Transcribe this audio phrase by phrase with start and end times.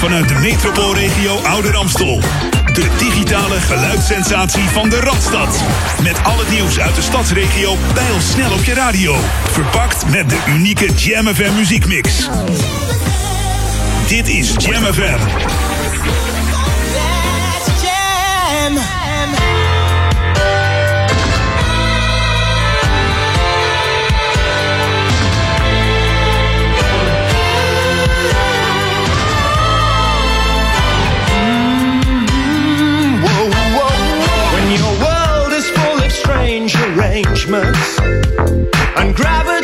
[0.00, 2.20] vanuit de metropoolregio Ouder Amstel.
[2.72, 5.62] De digitale geluidssensatie van de Radstad.
[6.02, 7.76] Met al het nieuws uit de stadsregio
[8.14, 9.16] ons snel op je radio.
[9.50, 12.28] Verpakt met de unieke Jam FM muziekmix.
[14.08, 15.18] Dit is Jam FM.
[37.00, 37.98] Arrangements
[38.98, 39.59] and gravity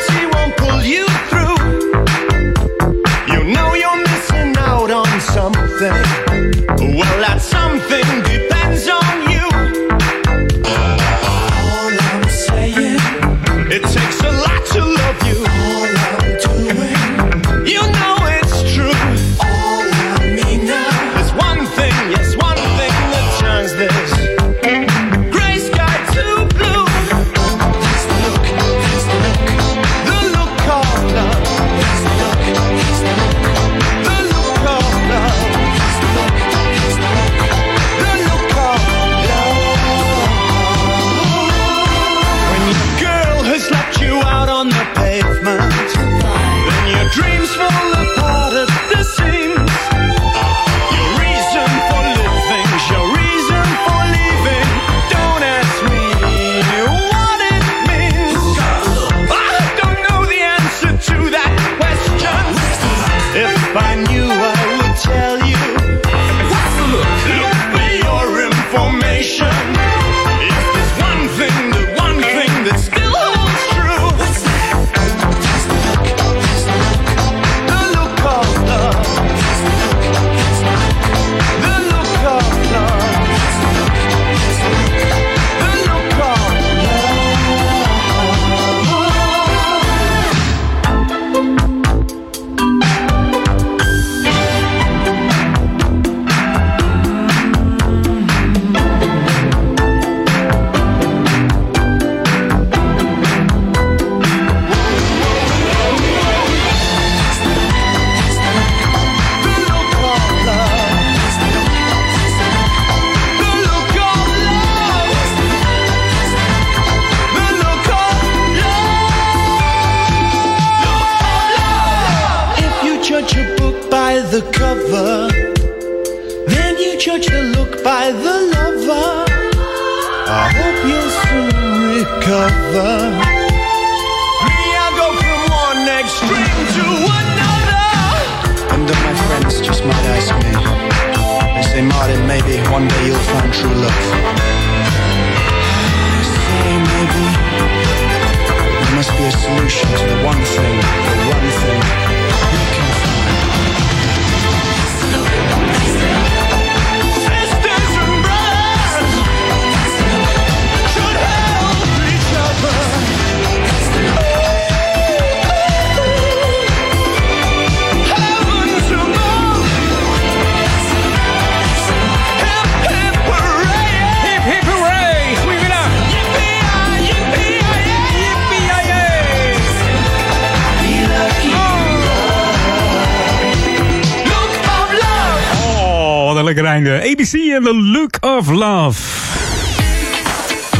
[187.63, 189.01] The Look of Love.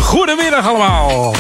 [0.01, 1.35] Goedemiddag allemaal.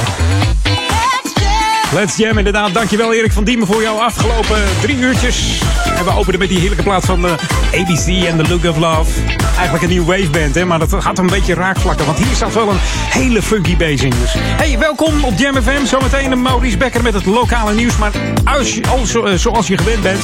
[1.93, 2.75] Let's Jam, inderdaad.
[2.75, 5.61] Dankjewel Erik van Diemen voor jouw afgelopen drie uurtjes.
[5.97, 7.35] En we openen met die heerlijke plaat van de
[7.75, 9.11] ABC en The Look of Love.
[9.55, 12.07] Eigenlijk een nieuwe waveband, hè, maar dat gaat een beetje raakvlakken.
[12.07, 12.79] Want hier staat wel een
[13.11, 14.03] hele funky bass.
[14.03, 15.85] Dus hey, welkom op Jam FM.
[15.87, 17.97] Zometeen een Maurice Becker met het lokale nieuws.
[17.97, 18.13] Maar
[18.45, 20.23] als je, al zo- eh, zoals je gewend bent,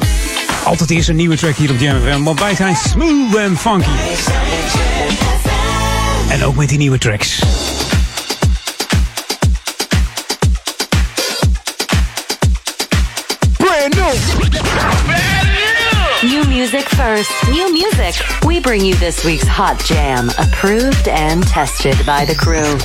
[0.65, 2.23] altijd eerst een nieuwe track hier op Jam FM.
[2.23, 3.89] Want wij zijn smooth en funky.
[6.29, 7.43] En ook met die nieuwe tracks.
[13.57, 14.15] Brand new.
[16.23, 17.31] New music first.
[17.49, 18.25] New music.
[18.47, 22.79] We bring you this week's Hot Jam, approved and tested by the crew.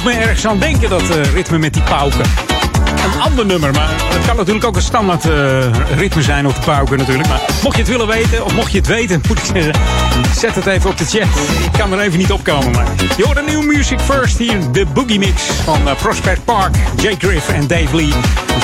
[0.00, 2.24] Ergens aan denken, dat uh, ritme met die pauken.
[3.04, 5.64] Een ander nummer, maar het kan natuurlijk ook een standaard uh,
[5.96, 7.28] ritme zijn op de pauken natuurlijk.
[7.28, 9.72] Maar mocht je het willen weten, of mocht je het weten, moet ik zeggen,
[10.34, 11.28] zet het even op de chat.
[11.64, 12.86] Ik kan er even niet opkomen, maar
[13.16, 17.26] je hoort een nieuwe Music First hier, de Boogie Mix van uh, Prospect Park, Jake
[17.26, 18.12] Griff en Dave Lee.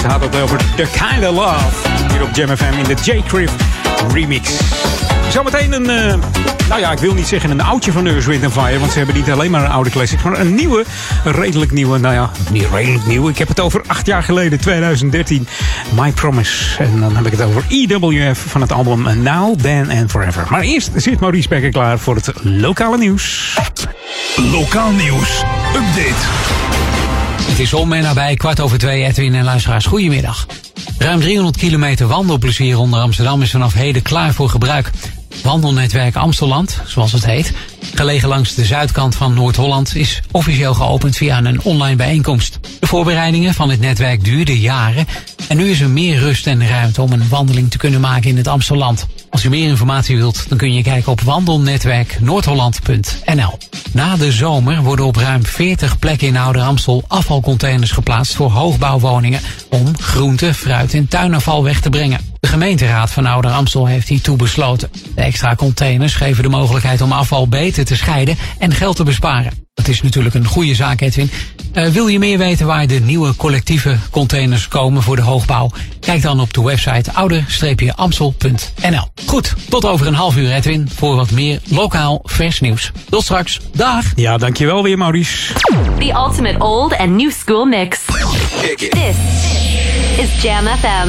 [0.00, 3.29] Ze hadden het over The Kind of Love hier op Jam FM in de Jake
[3.29, 3.53] Griff
[4.12, 4.50] remix.
[5.33, 6.15] Zometeen een, uh,
[6.69, 8.79] nou ja, ik wil niet zeggen een oudje van Earth, Wind Fire.
[8.79, 10.85] Want ze hebben niet alleen maar een oude classic, maar een nieuwe.
[11.25, 13.29] Een redelijk nieuwe, nou ja, niet redelijk nieuw.
[13.29, 15.49] Ik heb het over acht jaar geleden, 2013.
[15.95, 16.83] My Promise.
[16.83, 20.47] En dan heb ik het over EWF van het album Now, Then and Forever.
[20.51, 23.57] Maar eerst zit Maurice Becker klaar voor het lokale nieuws.
[24.37, 25.43] Lokaal nieuws.
[25.75, 26.27] Update.
[27.49, 29.87] Het is om en nabij kwart over twee, Edwin en luisteraars.
[29.87, 30.47] Goedemiddag.
[30.99, 34.91] Ruim 300 kilometer wandelplezier onder Amsterdam is vanaf heden klaar voor gebruik.
[35.42, 37.52] Wandelnetwerk Amstelland, zoals het heet,
[37.95, 42.59] gelegen langs de zuidkant van Noord-Holland, is officieel geopend via een online bijeenkomst.
[42.80, 45.07] De voorbereidingen van het netwerk duurden jaren
[45.49, 48.37] en nu is er meer rust en ruimte om een wandeling te kunnen maken in
[48.37, 49.07] het Amstelland.
[49.30, 53.59] Als u meer informatie wilt, dan kun je kijken op wandelnetwerknoordholland.nl.
[53.92, 59.40] Na de zomer worden op ruim 40 plekken in Ouder Amstel afvalcontainers geplaatst voor hoogbouwwoningen
[59.71, 62.38] om groente, fruit en tuinafval weg te brengen.
[62.40, 64.90] De gemeenteraad van Ouder Amstel heeft hiertoe besloten.
[65.14, 69.52] De extra containers geven de mogelijkheid om afval beter te scheiden en geld te besparen.
[69.75, 71.30] Dat is natuurlijk een goede zaak, Edwin.
[71.75, 75.71] Uh, wil je meer weten waar de nieuwe collectieve containers komen voor de hoogbouw?
[76.00, 79.09] Kijk dan op de website ouder-amstel.nl.
[79.26, 82.92] Goed, tot over een half uur, Edwin, voor wat meer lokaal vers nieuws.
[83.09, 83.61] Tot straks.
[83.73, 84.04] Dag.
[84.14, 85.52] Ja, dankjewel weer, Maurice.
[85.99, 87.99] The ultimate old and new school mix.
[88.76, 89.16] This
[90.18, 91.09] is Jam FM.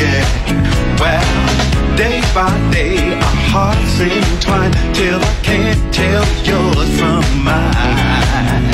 [0.00, 0.96] again.
[0.98, 8.64] Well, day by day, our hearts entwine till I can't tell yours from mine.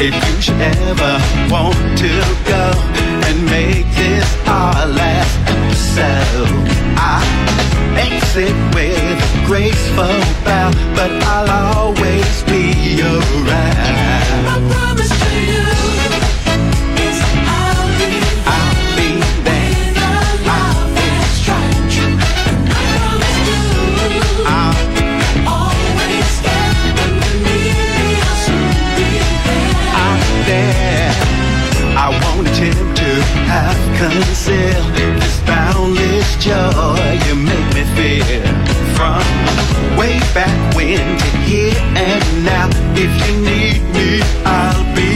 [0.00, 1.14] If you should ever
[1.52, 2.12] want to
[2.48, 2.64] go
[3.26, 6.48] and make this our last episode,
[6.96, 7.20] I
[7.96, 14.89] exit with a graceful bow, but I'll always be around.
[33.50, 38.46] half conceal this boundless joy you make me feel
[38.94, 39.26] from
[39.98, 42.68] way back when to here and now.
[42.94, 44.10] If you need me,
[44.44, 45.09] I'll be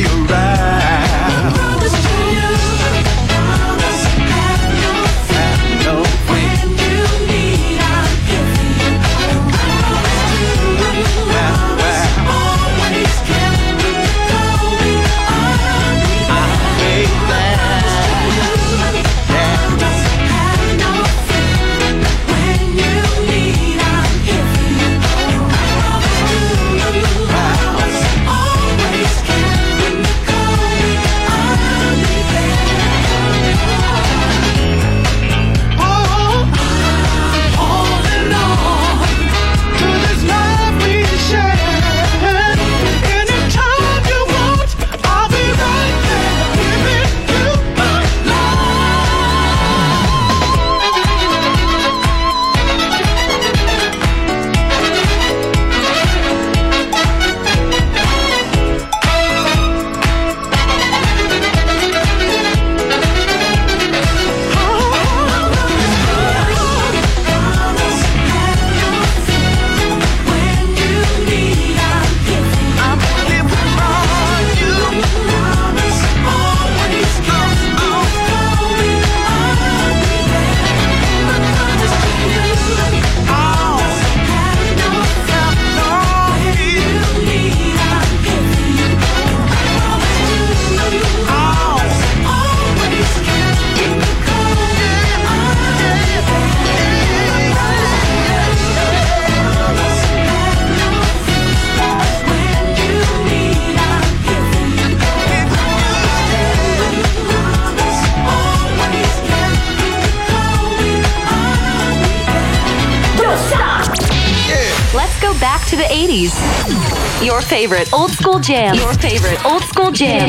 [117.54, 118.74] favorite old school jam.
[118.74, 120.26] Your favorite old school jam.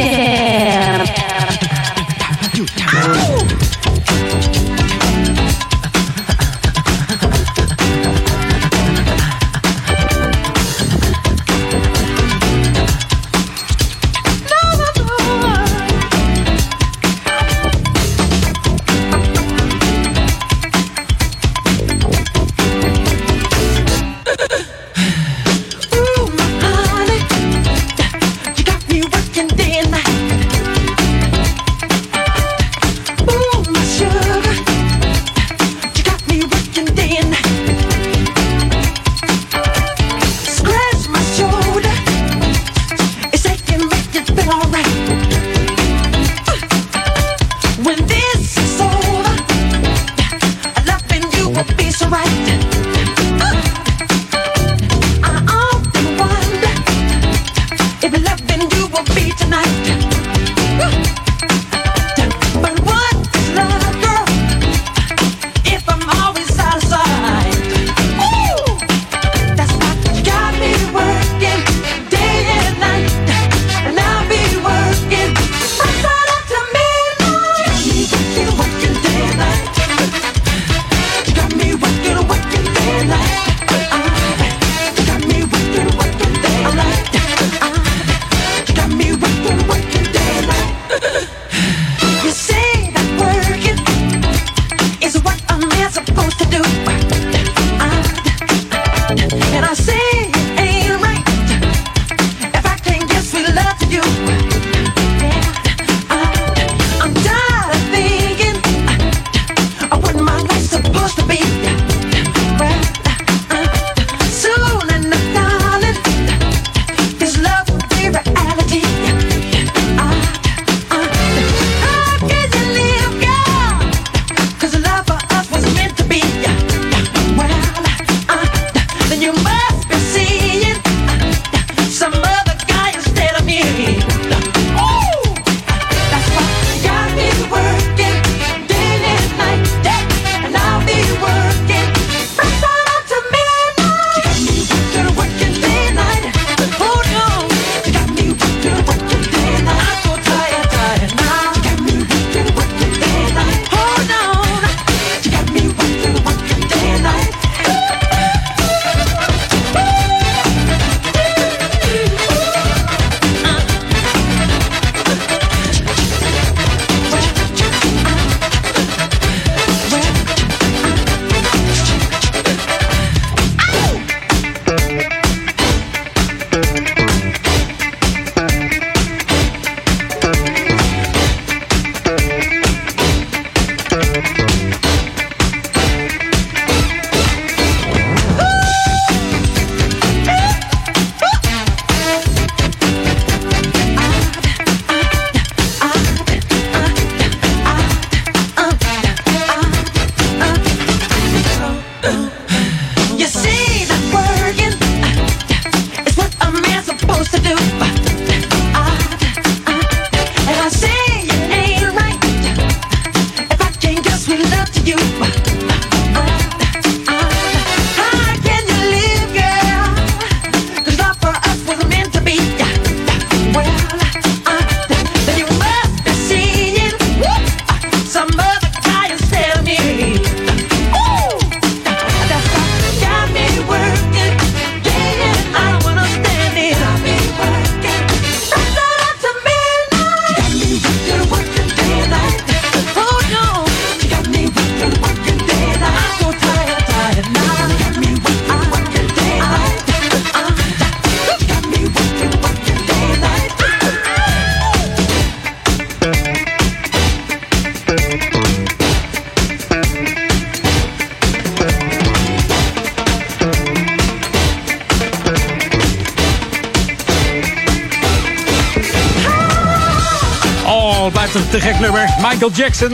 [272.35, 272.91] Michael Jackson,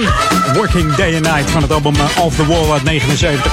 [0.53, 3.51] Working Day and Night van het album eh, Off the Wall uit 79.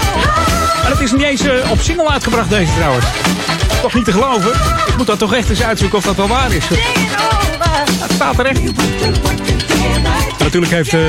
[0.83, 3.07] Maar het is niet eens eh, op single uitgebracht deze trouwens.
[3.83, 4.51] Toch niet te geloven.
[4.87, 6.65] Ik moet dat toch echt eens uitzoeken of dat wel waar is.
[8.01, 8.61] Het staat er echt.
[8.61, 8.75] En
[10.39, 11.01] natuurlijk heeft eh,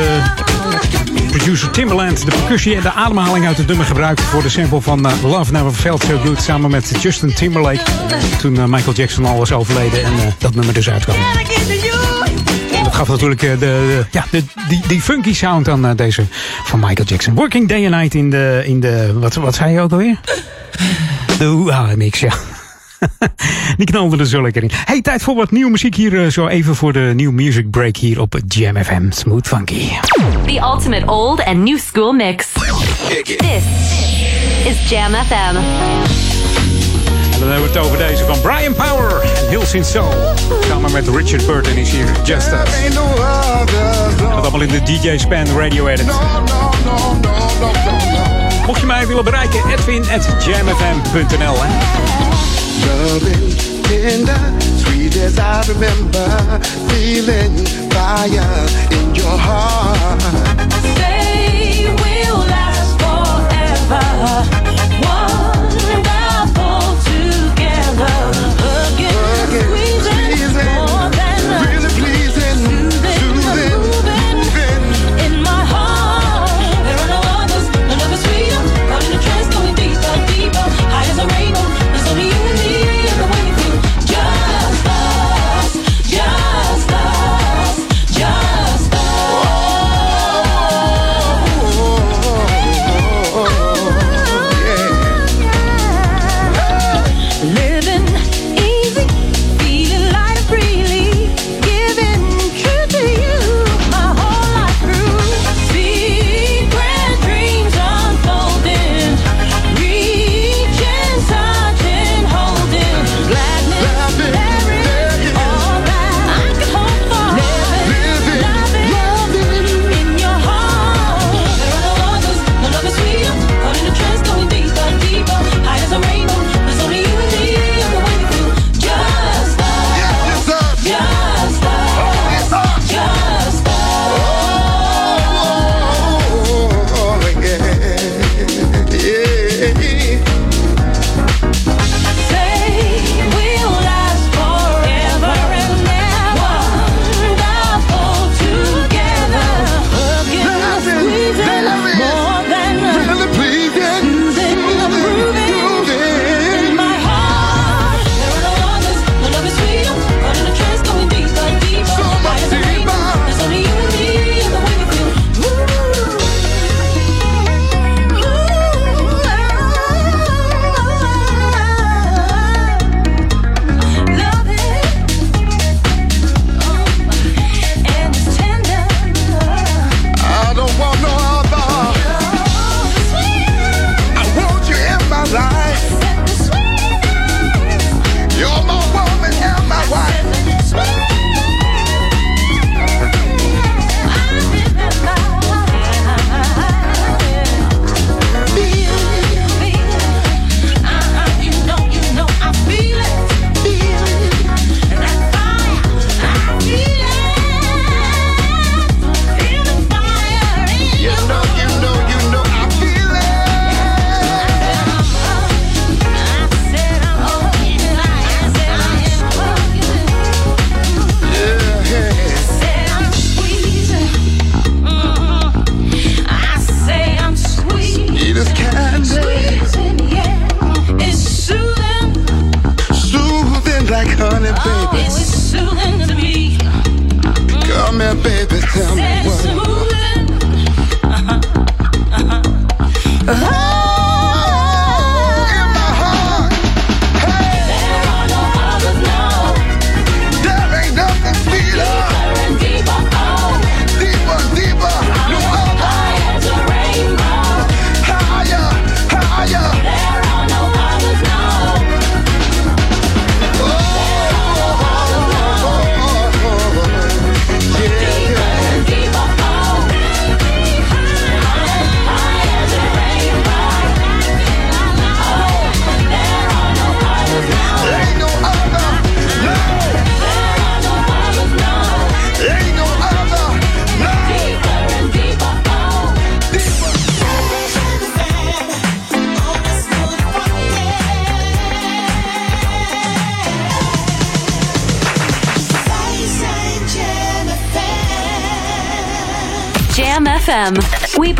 [1.27, 5.07] producer Timbaland de percussie en de ademhaling uit het nummer gebruikt voor de sample van
[5.23, 7.83] Love Never Felt So Good samen met Justin Timberlake.
[8.37, 11.17] Toen Michael Jackson al was overleden en dat nummer dus uitkwam.
[12.99, 16.23] Gaf natuurlijk eh, de, de- ja, de, die, die funky sound aan eh, deze
[16.63, 17.33] van Michael Jackson.
[17.35, 20.19] Working Day and Night in de, in de wat, wat zei je ook alweer?
[21.38, 22.33] De Hoeha mix, ja.
[23.77, 24.69] Die knalde er zo lekker in.
[24.73, 27.97] Hey, tijd voor wat nieuwe muziek hier eh, zo even voor de nieuwe music break
[27.97, 29.12] hier op Jam FM.
[29.12, 29.89] Smooth Funky.
[30.45, 32.47] The ultimate old and new school mix.
[33.23, 33.63] This
[34.65, 35.55] is Jam FM.
[37.39, 40.13] Dan hebben we het over deze van Brian Power en Hill Sin Soul.
[40.67, 42.93] Samen met Richard Burton is hier Just Us.
[44.17, 46.06] Dat allemaal in de DJ Span Radio Edit.
[46.06, 47.71] no, no, no, no, no,
[48.12, 48.65] no.
[48.65, 51.56] Mocht je mij willen bereiken, edwin at jamfm.nl.
[54.78, 60.21] sweet as I remember, feeling fire in your heart.
[60.97, 64.68] Say we'll last forever.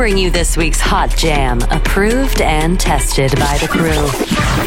[0.10, 4.59] bring you this week's hot jam, approved and tested by the crew.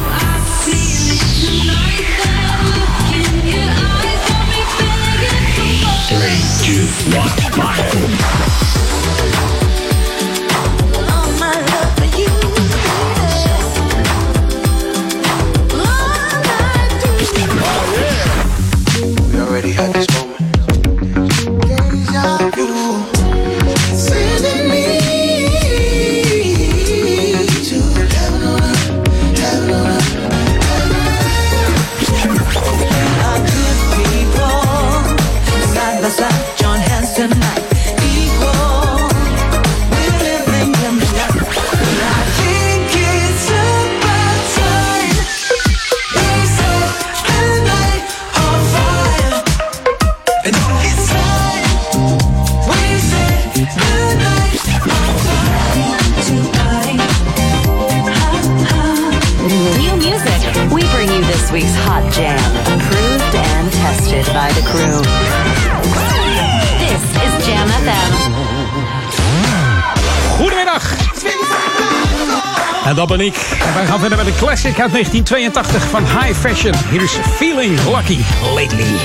[73.09, 73.35] dat ik.
[73.67, 76.75] En wij gaan verder met een classic uit 1982 van High Fashion.
[76.91, 78.19] Hier is Feeling Lucky
[78.55, 78.97] Lately.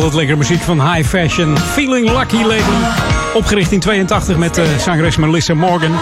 [0.00, 1.58] Altijd lekker muziek van High Fashion.
[1.58, 2.62] Feeling Lucky Lady.
[3.34, 5.92] Opgericht in 82 met uh, zangeres Melissa Morgan.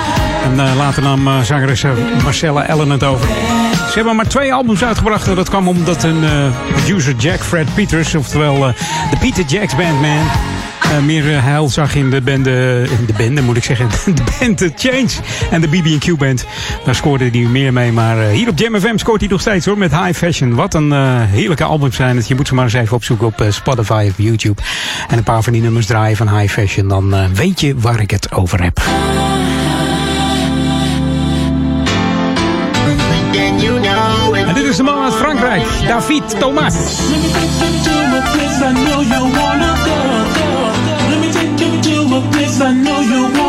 [0.45, 1.85] En eh, later nam uh, zangeres
[2.23, 3.29] Marcella Allen het over.
[3.75, 5.37] Ze hebben maar twee albums uitgebracht.
[5.37, 8.59] Dat kwam omdat een producer Jack Fred Peters, oftewel
[9.11, 10.27] de Peter Jacks bandman.
[11.05, 14.73] Meer heil zag in de bende, in de bende moet ik zeggen, de band The
[14.77, 15.09] Change
[15.51, 16.45] en de BB&Q band.
[16.85, 19.79] Daar scoorde hij meer mee, maar hier op Jam FM scoort hij nog steeds hoor
[19.79, 20.55] met High Fashion.
[20.55, 20.93] Wat een
[21.27, 22.29] heerlijke album zijn het.
[22.29, 24.63] Je moet ze maar eens even opzoeken op Spotify of YouTube.
[25.09, 28.11] En een paar van die nummers draaien van High Fashion, dan weet je waar ik
[28.11, 28.81] het over heb.
[34.47, 36.75] En dit is de man uit Frankrijk, David Thomas.
[42.33, 43.48] this, I know you want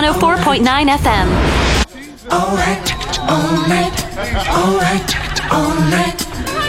[0.00, 0.64] 104.9
[0.96, 1.28] FM.
[2.30, 2.86] All right,
[3.28, 3.92] all night,
[4.48, 5.10] all right,
[5.52, 6.20] all night,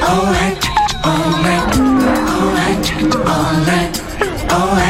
[0.04, 0.60] all right,
[1.06, 1.78] all night,
[2.28, 2.91] all right,
[3.26, 4.81] all night, all right.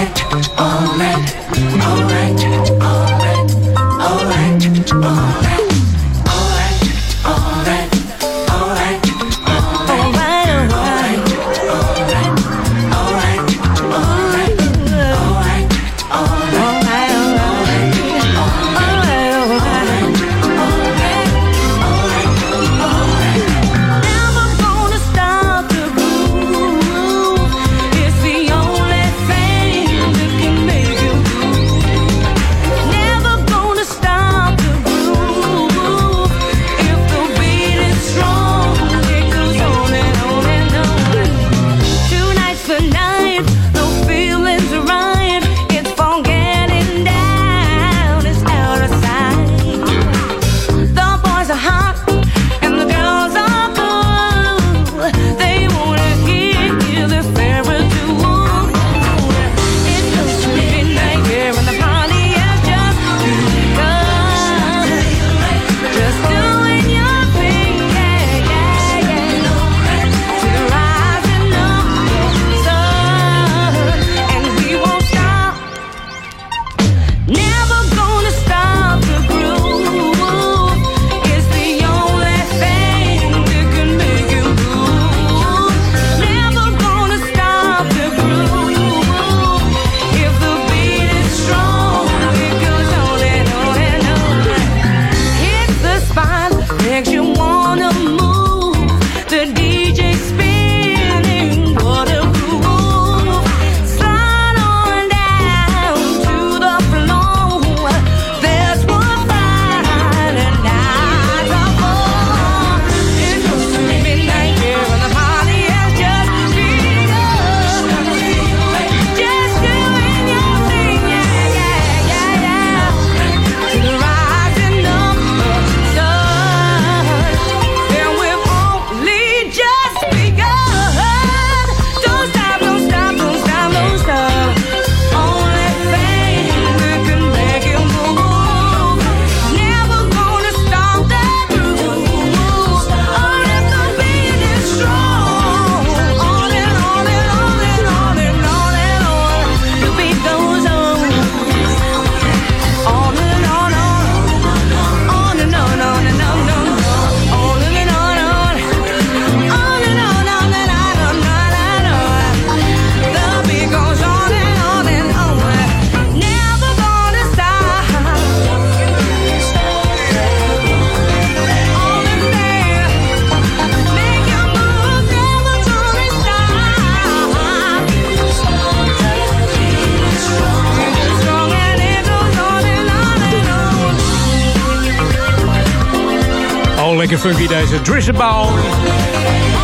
[188.06, 188.60] Deze Drissabound.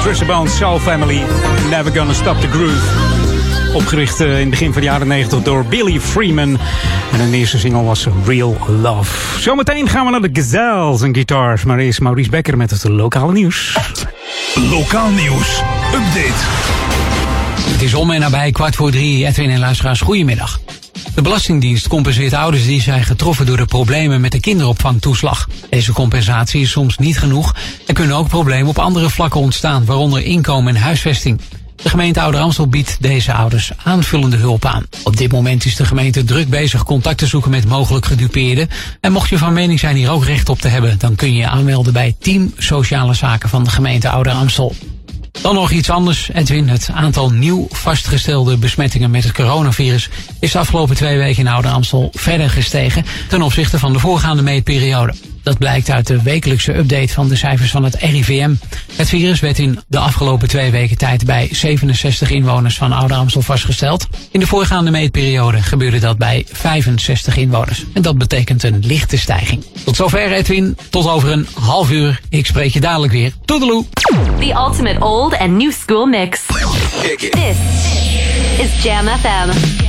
[0.04, 1.22] Drissabound Soul Family.
[1.70, 3.76] Never Gonna Stop the Groove.
[3.76, 6.60] Opgericht eh, in het begin van de jaren 90 door Billy Freeman.
[7.12, 9.40] En hun eerste single was Real Love.
[9.40, 11.64] Zometeen gaan we naar de Gazelles en Guitars.
[11.64, 13.78] Maar eerst Maurice Becker met het lokale nieuws.
[14.70, 15.62] Lokaal nieuws.
[15.94, 16.44] Update.
[17.72, 19.26] Het is om en nabij kwart voor drie.
[19.26, 20.60] Edwin en luisteraars, goedemiddag.
[21.16, 25.48] De Belastingdienst compenseert ouders die zijn getroffen door de problemen met de kinderopvangtoeslag.
[25.70, 27.56] Deze compensatie is soms niet genoeg.
[27.98, 31.42] Kunnen ook problemen op andere vlakken ontstaan, waaronder inkomen en huisvesting.
[31.76, 34.86] De gemeente Ouder Amstel biedt deze ouders aanvullende hulp aan.
[35.04, 38.70] Op dit moment is de gemeente druk bezig contact te zoeken met mogelijk gedupeerden.
[39.02, 41.40] En mocht je van mening zijn hier ook recht op te hebben, dan kun je
[41.40, 44.76] je aanmelden bij Team Sociale Zaken van de gemeente Ouder Amstel.
[45.42, 46.70] Dan nog iets anders, Edwin.
[46.70, 51.72] Het aantal nieuw vastgestelde besmettingen met het coronavirus is de afgelopen twee weken in Ouder
[51.72, 55.14] Amstel verder gestegen ten opzichte van de voorgaande meetperiode.
[55.48, 58.54] Dat blijkt uit de wekelijkse update van de cijfers van het RIVM.
[58.96, 63.42] Het virus werd in de afgelopen twee weken tijd bij 67 inwoners van Ouder Amstel
[63.42, 64.08] vastgesteld.
[64.32, 67.86] In de voorgaande meetperiode gebeurde dat bij 65 inwoners.
[67.94, 69.64] En dat betekent een lichte stijging.
[69.86, 72.20] Tot zover Edwin, tot over een half uur.
[72.30, 73.32] Ik spreek je dadelijk weer.
[73.46, 73.86] Toedeloe!
[74.40, 76.42] The ultimate old and new school mix.
[77.18, 77.58] This
[78.60, 79.87] is Jam FM.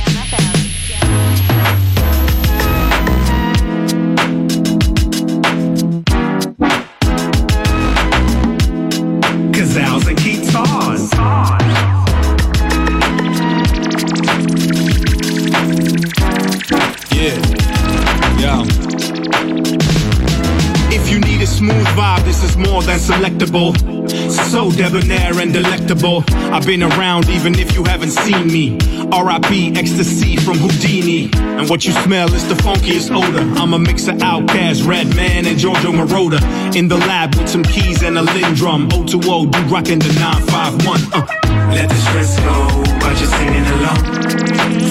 [22.99, 24.09] Is more than selectable.
[24.51, 26.23] So debonair and delectable.
[26.53, 28.77] I've been around even if you haven't seen me.
[29.11, 29.75] R.I.P.
[29.75, 31.29] ecstasy from Houdini.
[31.33, 33.59] And what you smell is the funkiest odor.
[33.59, 36.41] I'm a mix of Outcast, Redman, and Giorgio Moroder.
[36.75, 38.89] In the lab with some keys and a Lindrum.
[38.89, 40.99] O2O, do rockin' the 951.
[41.13, 41.25] Uh.
[41.73, 43.99] Let the stress go by just singing along.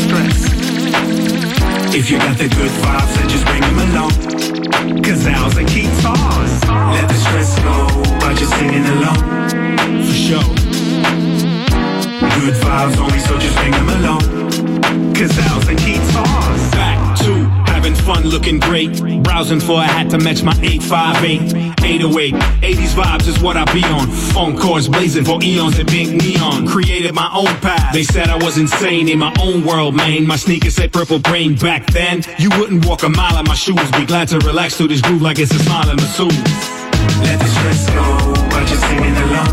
[0.06, 0.58] Stress.
[1.94, 4.57] If you got the good vibes, then just bring them along.
[5.02, 6.64] Gazelles and guitars.
[6.94, 7.86] Let the stress go
[8.20, 9.18] by just singing along.
[10.06, 10.54] For sure.
[12.38, 14.22] Good vibes only, so just bring them along.
[15.14, 16.47] Cause Gazelles and guitars.
[17.88, 19.22] Having fun looking great.
[19.22, 21.72] Browsing for a hat to match my 858.
[21.82, 22.34] 808.
[22.34, 24.10] 80s vibes is what I be on.
[24.10, 26.68] Phone cords blazing for eons and big neon.
[26.68, 27.94] Created my own path.
[27.94, 30.26] They said I was insane in my own world, man.
[30.26, 32.24] My sneakers said purple brain back then.
[32.38, 33.90] You wouldn't walk a mile in my shoes.
[33.92, 36.36] Be glad to relax to this groove like it's a smile in my suit.
[37.24, 39.48] Let the stress go by just singing along.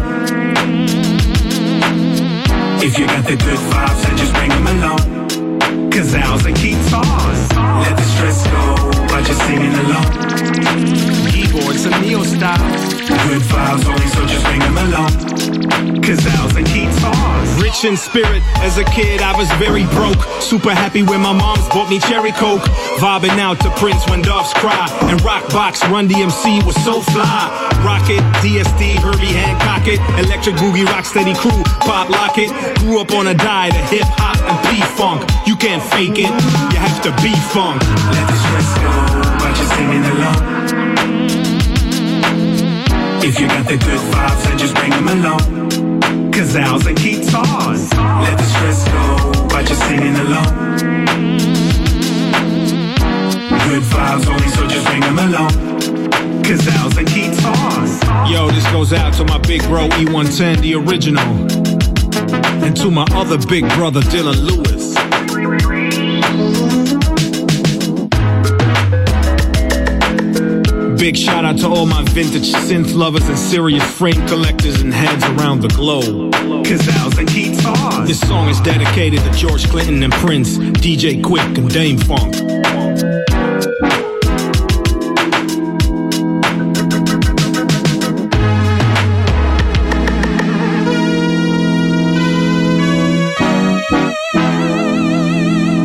[2.84, 5.90] If you got the good vibes, then just bring them along.
[5.90, 7.65] Gazelles and guitars.
[7.82, 11.35] Let the stress go by just singing along.
[11.56, 12.60] Keyboards and neo style.
[13.28, 15.12] Good vibes only, so just bring them along.
[16.02, 17.62] Cause Gazelles and guitars.
[17.62, 20.22] Rich in spirit, as a kid I was very broke.
[20.42, 22.64] Super happy when my moms bought me cherry coke.
[23.00, 24.88] Vibing out to Prince when doves cry.
[25.10, 27.48] And Rockbox Run DMC was so fly.
[27.86, 30.00] Rocket, DSD, Herbie Hancock it.
[30.26, 32.52] Electric Boogie Rocksteady crew, pop lock it.
[32.80, 35.24] Grew up on a diet of hip hop and P-funk.
[35.48, 36.32] You can't fake it,
[36.74, 37.82] you have to be funk.
[38.12, 38.92] Let the stress go
[39.40, 40.65] by just singing along.
[43.28, 46.30] If you got the good vibes, then just bring them along.
[46.30, 47.92] Gazelles and guitars.
[47.92, 50.78] Let the stress go by just singing along.
[53.66, 55.52] Good vibes only, so just bring them along.
[56.44, 58.32] Gazelles and guitars.
[58.32, 61.26] Yo, this goes out to my big bro E110, the original.
[62.64, 64.96] And to my other big brother Dylan Lewis.
[70.98, 75.24] Big shout out to all my vintage synth lovers and serious frame collectors and heads
[75.26, 76.32] around the globe.
[76.64, 78.08] Gazelles and guitars.
[78.08, 82.36] This song is dedicated to George Clinton and Prince, DJ Quick and Dame Funk.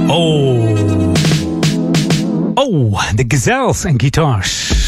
[0.08, 1.14] Oh.
[2.56, 4.79] Oh, de Gazelles en Guitars.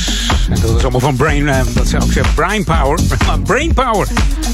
[0.50, 2.98] En dat is allemaal van Brain, eh, dat zou ik zeggen, Brain Power.
[3.44, 4.08] Brain Power.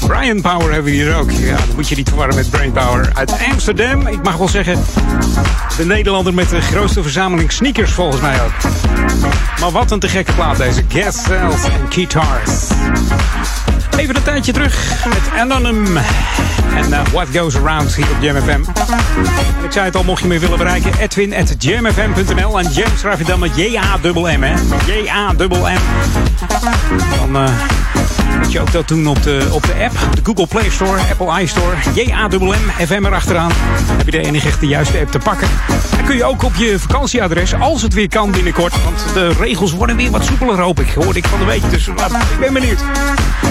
[0.07, 1.31] Brian Power hebben we hier ook.
[1.31, 3.09] Ja, dan moet je niet verwarren met Brain Power.
[3.13, 4.79] Uit Amsterdam, ik mag wel zeggen,
[5.77, 8.71] de Nederlander met de grootste verzameling sneakers volgens mij ook.
[9.59, 10.83] Maar wat een te gekke plaat deze.
[10.87, 12.51] Gazelles en Guitars.
[13.97, 15.97] Even een tijdje terug met Anonym.
[16.75, 18.49] En eh, What Goes Around hier op Jam FM.
[18.49, 21.49] En ik zei het al, mocht je me willen bereiken, edwin at.
[21.49, 24.53] En Jam schrijf je dan met J-A-M-M, hè.
[24.85, 25.79] J-A-M-M.
[27.17, 27.51] Dan eh,
[28.37, 30.15] moet je ook dat doen op de, op de app.
[30.15, 31.75] De Google Play Store, Apple iStore.
[31.93, 33.51] J-A-M-M, FM erachteraan.
[33.97, 35.47] heb je de enige de juiste app te pakken.
[35.95, 38.83] Dan kun je ook op je vakantieadres, als het weer kan binnenkort.
[38.83, 40.89] Want de regels worden weer wat soepeler, hoop ik.
[40.89, 42.83] Hoorde ik van de week, dus nou, ik ben benieuwd.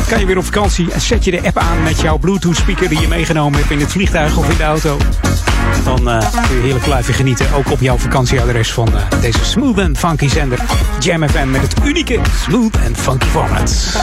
[0.08, 2.88] Kan je weer op vakantie en zet je de app aan met jouw Bluetooth speaker
[2.88, 4.96] die je meegenomen hebt in het vliegtuig of in de auto.
[5.84, 9.78] Dan eh, kun je heerlijk blijven genieten, ook op jouw vakantieadres van eh, deze smooth
[9.78, 10.58] en funky zender
[10.98, 13.96] Jam FM met het unieke smooth en funky format.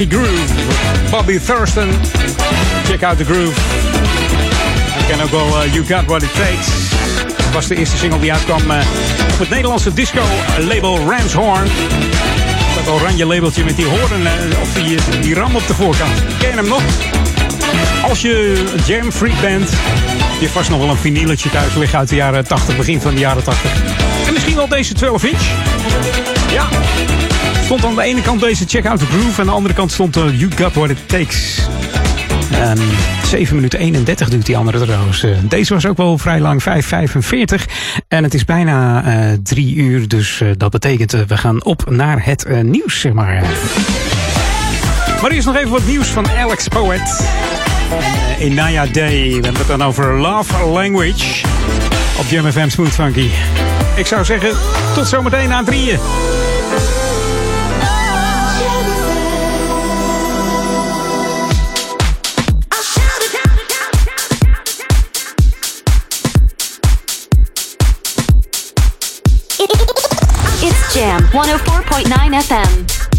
[0.00, 1.10] Funky Groove.
[1.10, 1.90] Bobby Thurston.
[2.84, 3.60] Check out the groove.
[4.98, 6.68] Ik ken ook wel You Got What It Takes.
[7.36, 8.78] Dat was de eerste single die uitkwam uh,
[9.32, 11.68] op het Nederlandse disco-label Ramshorn.
[12.74, 16.22] Dat oranje labeltje met die hoorn, uh, of die, die ram op de voorkant.
[16.38, 16.82] Ken je hem nog?
[18.02, 19.70] Als je jam freak bent,
[20.40, 23.20] je vast nog wel een vinyletje thuis liggen uit de jaren 80, begin van de
[23.20, 23.70] jaren 80.
[24.26, 25.42] En misschien wel deze 12 inch.
[26.52, 26.68] Ja,
[27.76, 29.40] stond aan de ene kant deze Check Out The Groove.
[29.40, 31.60] Aan de andere kant stond eh, You Got What It Takes.
[32.52, 32.78] Um,
[33.24, 35.22] 7 minuten 31 duurt die andere trouwens.
[35.22, 37.66] Eh, deze was ook wel vrij lang, 5.45.
[38.08, 42.24] En het is bijna eh, uh, 3 uur, dus dat betekent we gaan op naar
[42.24, 43.42] het nieuws, zeg maar.
[45.22, 47.26] Maar eerst nog even wat nieuws van Alex Poet.
[48.38, 51.46] In Naya Day, we hebben het dan over Love Language
[52.18, 53.28] op JMFM Smooth Funky.
[53.96, 54.50] Ik zou zeggen,
[54.94, 55.98] tot zometeen aan drieën.
[71.00, 73.09] Jam 104.9 FM.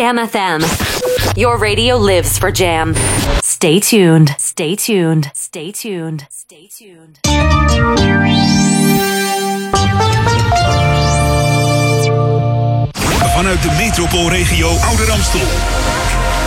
[0.00, 0.62] Jam FM.
[1.36, 2.94] Your radio lives for Jam.
[3.42, 4.34] Stay tuned.
[4.38, 5.30] Stay tuned.
[5.34, 6.26] Stay tuned.
[6.30, 7.18] Stay tuned.
[13.34, 15.40] Vanuit de metropoolregio Ouder Amstel.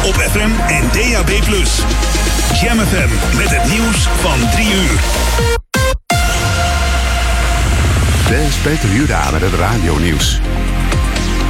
[0.06, 1.30] Op FM en DAB+.
[2.62, 4.99] Jam FM met het nieuws van 3 uur.
[8.30, 10.39] Dit is Peter Juda met het radionieuws.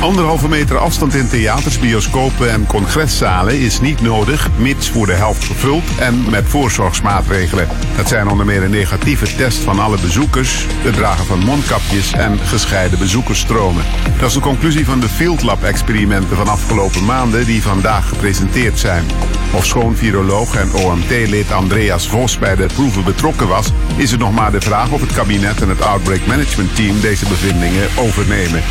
[0.04, 5.43] Anderhalve meter afstand in theaters, bioscopen en congreszalen is niet nodig, mits voor de helft
[5.43, 7.68] gevuld en met voorzorgsmaatregelen.
[7.95, 12.39] Dat zijn onder meer een negatieve test van alle bezoekers, het dragen van mondkapjes en
[12.39, 13.84] gescheiden bezoekersstromen.
[14.20, 19.06] Dat is de conclusie van de Field Lab-experimenten van afgelopen maanden die vandaag gepresenteerd zijn.
[19.54, 24.51] Ofschoon viroloog en OMT-lid Andreas Vos bij de proeven betrokken was, is het nog maar
[24.51, 28.64] de vraag of het kabinet en het Outbreak Management Team deze bevindingen overnemen.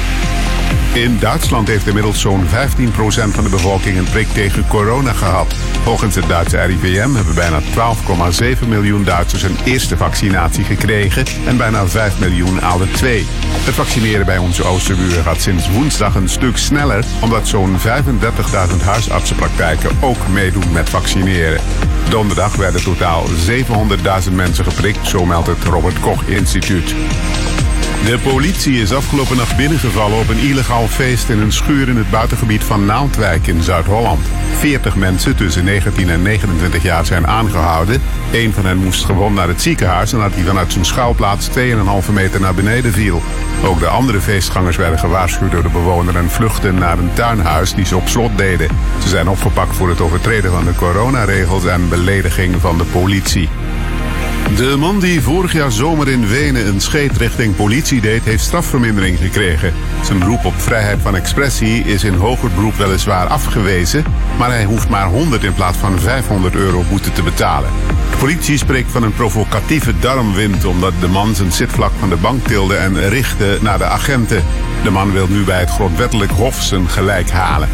[0.93, 2.49] In Duitsland heeft inmiddels zo'n 15%
[3.29, 5.55] van de bevolking een prik tegen corona gehad.
[5.83, 11.87] Volgens het Duitse RIVM hebben bijna 12,7 miljoen Duitsers een eerste vaccinatie gekregen en bijna
[11.87, 13.27] 5 miljoen al de twee.
[13.47, 19.91] Het vaccineren bij onze oosterburen gaat sinds woensdag een stuk sneller, omdat zo'n 35.000 huisartsenpraktijken
[20.01, 21.61] ook meedoen met vaccineren.
[22.09, 23.25] Donderdag werden totaal
[24.29, 26.95] 700.000 mensen geprikt, zo meldt het Robert Koch Instituut.
[28.05, 32.11] De politie is afgelopen nacht binnengevallen op een illegaal feest in een schuur in het
[32.11, 34.27] buitengebied van Naaldwijk in Zuid-Holland.
[34.57, 38.03] 40 mensen tussen 19 en 29 jaar zijn aangehouden.
[38.33, 42.41] Een van hen moest gewond naar het ziekenhuis nadat hij vanuit zijn schuilplaats 2,5 meter
[42.41, 43.23] naar beneden viel.
[43.65, 47.85] Ook de andere feestgangers werden gewaarschuwd door de bewoner en vluchtten naar een tuinhuis die
[47.85, 48.69] ze op slot deden.
[49.03, 53.49] Ze zijn opgepakt voor het overtreden van de coronaregels en belediging van de politie.
[54.57, 59.19] De man die vorig jaar zomer in Wenen een scheet richting politie deed, heeft strafvermindering
[59.19, 59.73] gekregen.
[60.03, 64.05] Zijn beroep op vrijheid van expressie is in hoger beroep weliswaar afgewezen,
[64.39, 67.71] maar hij hoeft maar 100 in plaats van 500 euro boete te betalen.
[68.11, 72.47] De politie spreekt van een provocatieve darmwind omdat de man zijn zitvlak van de bank
[72.47, 74.45] tilde en richtte naar de agenten.
[74.83, 77.69] De man wil nu bij het grondwettelijk hof zijn gelijk halen.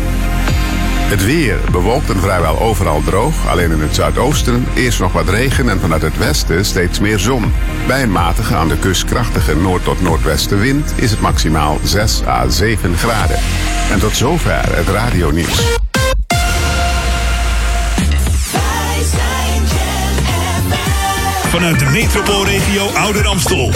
[1.09, 3.49] Het weer bewolkt en vrijwel overal droog.
[3.49, 7.53] Alleen in het zuidoosten eerst nog wat regen en vanuit het westen steeds meer zon.
[7.87, 12.49] Bij een matige aan de kust krachtige noord- tot noordwestenwind is het maximaal 6 à
[12.49, 13.39] 7 graden.
[13.91, 15.77] En tot zover het radionieuws.
[21.49, 23.71] Vanuit de metropoolregio Ouder Amstel.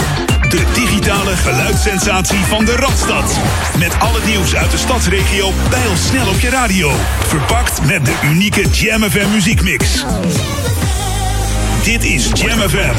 [0.53, 3.39] De digitale geluidssensatie van de Radstad.
[3.77, 5.51] Met al het nieuws uit de stadsregio
[5.95, 6.91] snel op je radio.
[7.27, 10.05] Verpakt met de unieke Jam FM muziekmix.
[11.83, 12.93] Dit is Jam FM.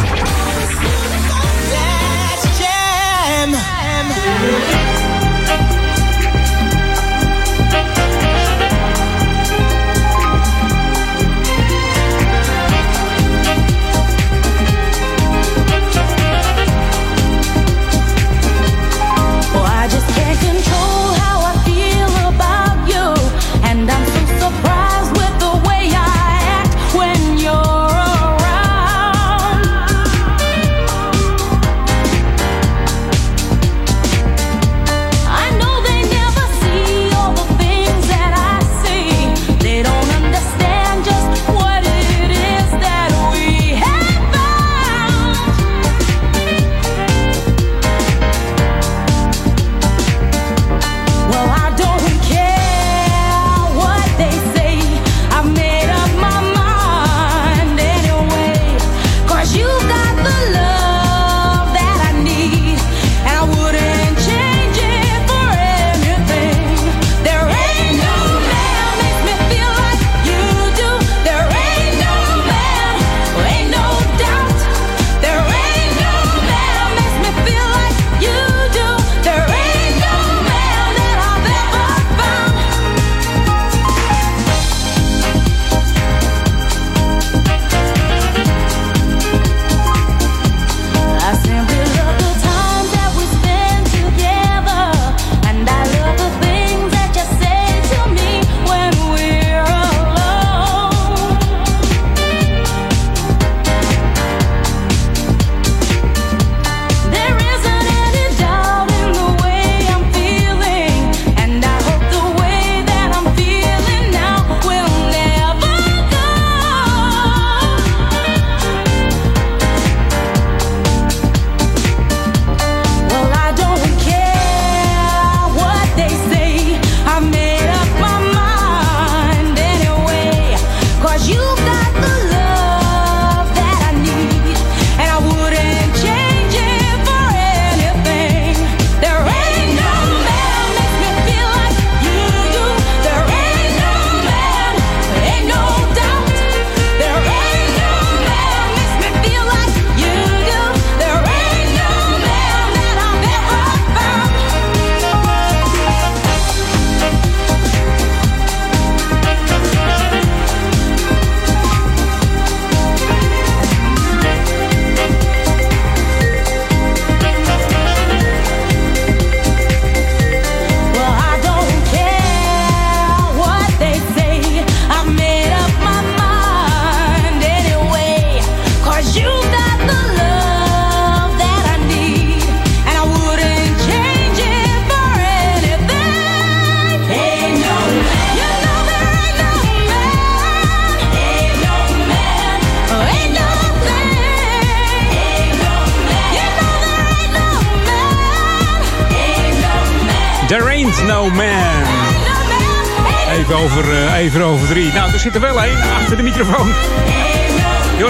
[205.24, 206.68] Zit er wel één achter de microfoon.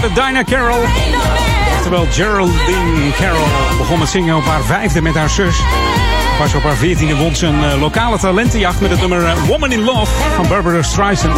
[0.03, 0.85] Het Dinah Carroll.
[1.77, 3.49] Oftewel Geraldine Carroll
[3.79, 5.57] begon met zingen op haar vijfde met haar zus.
[6.39, 9.73] Pas op haar veertiende won ze een eh, lokale talentenjacht met het nummer eh, Woman
[9.73, 11.37] in Love van Barbara Streisand.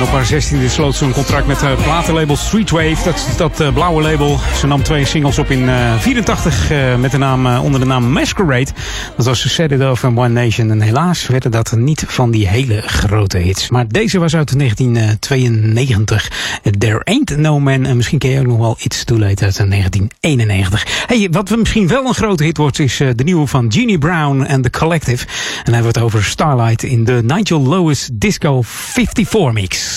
[0.00, 3.04] En op haar 16e sloot ze een contract met het platenlabel Streetwave.
[3.04, 4.38] Dat is dat eh, blauwe label.
[4.56, 7.86] Ze nam twee singles op in eh 84 eh, met de naam, eh, onder de
[7.86, 8.68] naam Masquerade.
[9.16, 10.70] Dat was Off and One Nation.
[10.70, 13.70] En helaas werden dat niet van die hele grote hits.
[13.70, 16.30] Maar deze was uit 1992.
[16.78, 17.84] There Ain't No Man.
[17.84, 21.04] En misschien ken je ook nog wel It's Too uit 1991.
[21.06, 24.42] Hey, wat misschien wel een grote hit wordt is eh, de nieuwe van Jeannie Brown
[24.42, 25.26] en The Collective.
[25.26, 29.89] En dan hebben we het over Starlight in de Nigel Lewis Disco 54 mix.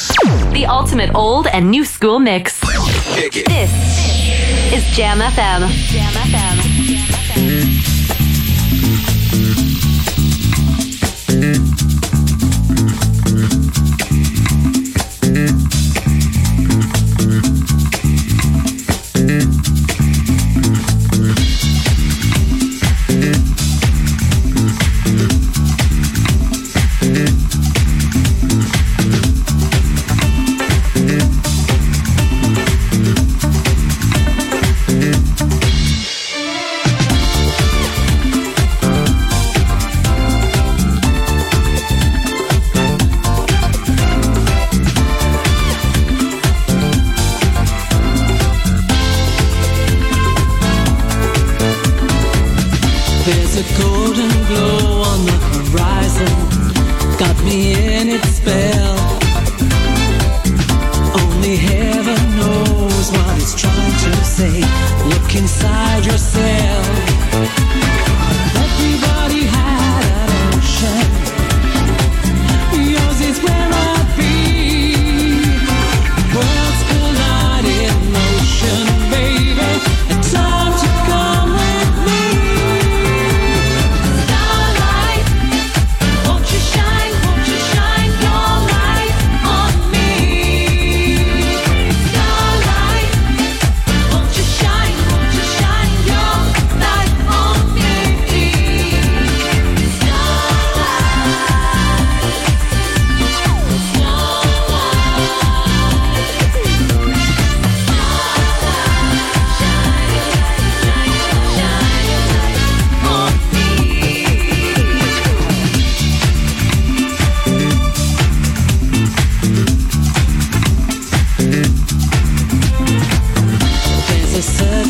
[0.53, 2.59] The ultimate old and new school mix.
[3.31, 3.71] This
[4.73, 5.67] is Jam FM.
[5.91, 7.83] Jam FM.
[11.27, 11.72] There's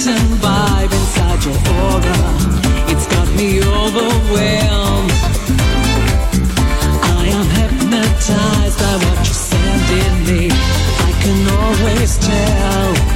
[0.03, 2.17] certain vibe inside your aura.
[2.91, 5.11] It's got me overwhelmed.
[7.19, 10.49] I am hypnotized by what you send in me.
[10.51, 13.12] I can always tell.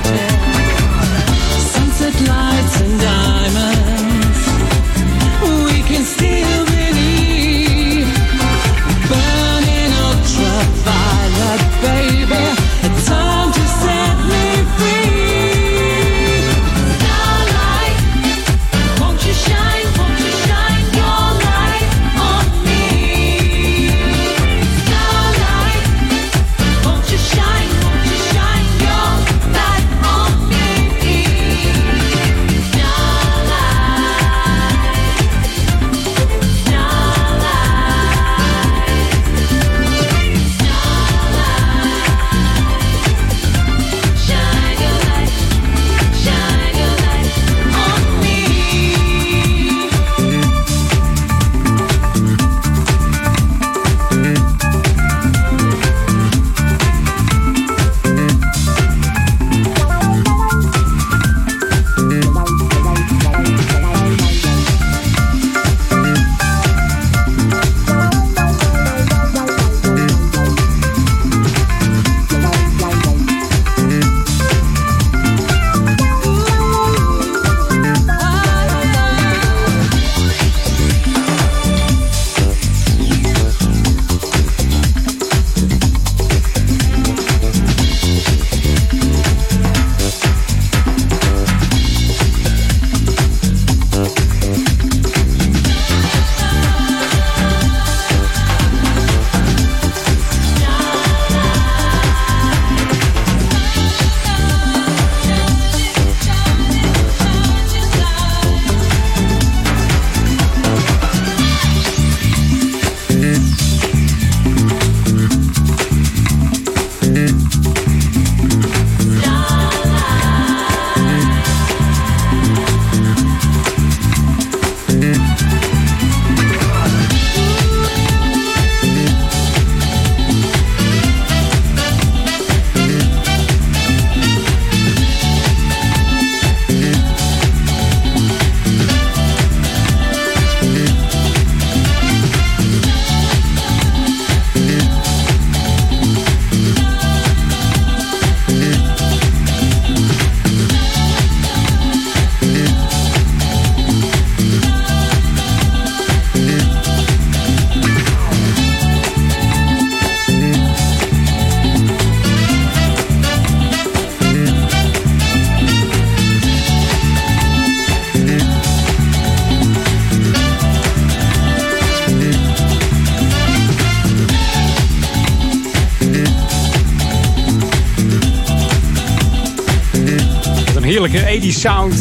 [181.58, 181.93] Sound.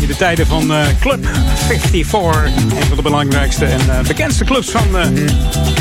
[0.00, 2.44] In de tijden van eh, Club 54.
[2.80, 5.08] Een van de belangrijkste en eh, bekendste clubs van eh,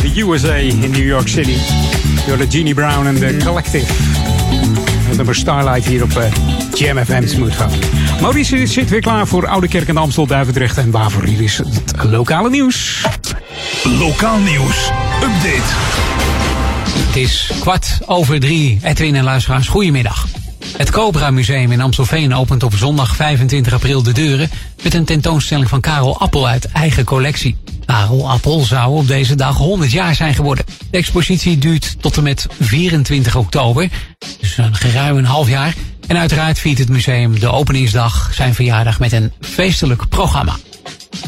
[0.01, 1.57] de USA in New York City.
[2.27, 3.93] Door de Genie Brown en de Collective.
[5.07, 6.23] Het nummer Starlight hier op
[6.73, 7.71] Jam FM Smooth Hub.
[8.21, 10.77] Maurice zit weer klaar voor Oude Kerk en Amstel, Duivendrecht.
[10.77, 13.05] En waarvoor hier is het lokale nieuws.
[13.83, 14.91] Lokaal nieuws.
[15.23, 16.07] Update.
[17.07, 18.79] Het is kwart over drie.
[18.83, 20.28] Edwin en luisteraars, goedemiddag.
[20.79, 24.49] Het Cobra Museum in Amstelveen opent op zondag 25 april de deuren...
[24.83, 27.57] met een tentoonstelling van Karel Appel uit eigen collectie.
[27.85, 30.65] Karel Appel zou op deze dag 100 jaar zijn geworden.
[30.91, 33.89] De expositie duurt tot en met 24 oktober,
[34.39, 35.75] dus een geruim een half jaar.
[36.07, 40.55] En uiteraard viert het museum de openingsdag zijn verjaardag met een feestelijk programma.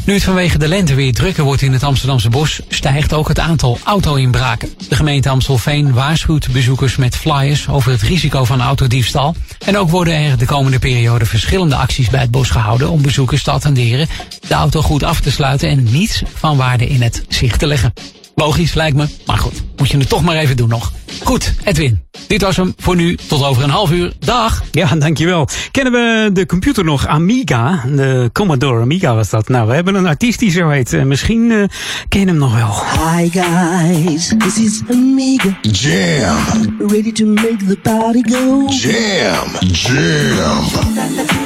[0.06, 3.40] Nu het vanwege de lente weer drukker wordt in het Amsterdamse bos, stijgt ook het
[3.40, 4.69] aantal auto-inbraken.
[4.91, 9.35] De gemeente Amstelveen waarschuwt bezoekers met flyers over het risico van autodiefstal.
[9.65, 13.43] En ook worden er de komende periode verschillende acties bij het bos gehouden om bezoekers
[13.43, 14.07] te attenderen
[14.47, 17.93] de auto goed af te sluiten en niets van waarde in het zicht te leggen.
[18.41, 20.91] Logisch lijkt me, maar goed, moet je het toch maar even doen nog.
[21.23, 23.15] Goed, Edwin, dit was hem voor nu.
[23.15, 24.13] Tot over een half uur.
[24.19, 24.63] Dag!
[24.72, 25.47] Ja, dankjewel.
[25.72, 27.84] Kennen we de computer nog Amiga?
[27.88, 29.49] De Commodore Amiga was dat.
[29.49, 30.93] Nou, we hebben een artiest die zo heet.
[30.93, 31.63] Eh, misschien eh,
[32.07, 32.73] ken je hem nog wel.
[33.15, 35.57] Hi guys, this is Amiga.
[35.61, 36.76] Jam.
[36.88, 38.65] Ready to make the party go.
[38.68, 39.47] Jam.
[39.72, 41.39] Jam.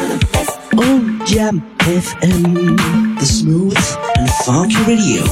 [0.78, 2.78] Oh, Jam FM.
[3.20, 3.78] The smooth
[4.18, 5.24] and funky radio.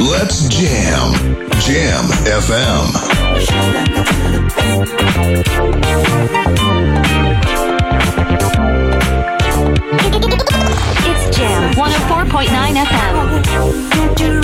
[0.00, 1.12] Let's jam.
[1.60, 3.94] Jam FM.
[11.06, 14.43] It's Jam 104.9 FM.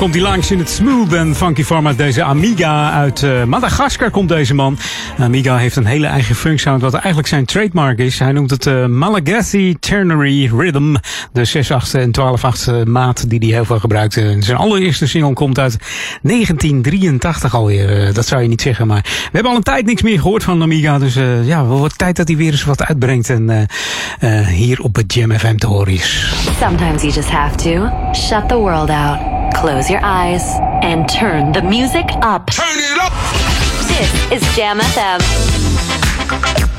[0.00, 1.96] Komt hij langs in het smooth en funky format.
[1.96, 4.78] Deze Amiga uit eh, Madagaskar komt deze man.
[5.18, 8.18] Amiga heeft een hele eigen funk sound, wat eigenlijk zijn trademark is.
[8.18, 10.94] Hij noemt het eh, Malagasy Ternary Rhythm.
[11.32, 14.12] De 6 8 en 12 8 maat die hij heel veel gebruikt.
[14.38, 15.76] Zijn allereerste single komt uit
[16.22, 18.06] 1983 alweer.
[18.06, 20.44] Eh, dat zou je niet zeggen, maar we hebben al een tijd niks meer gehoord
[20.44, 20.98] van Amiga.
[20.98, 23.30] Dus eh, ja, wel wordt tijd dat hij weer eens wat uitbrengt.
[23.30, 26.34] En eh, eh, hier op het Jam FM te horen is.
[26.60, 29.18] Sometimes you just have to shut the world out,
[29.52, 30.44] close your eyes,
[30.82, 32.46] and turn the music up.
[32.50, 33.12] Turn it up!
[33.88, 36.69] This is Jam FM.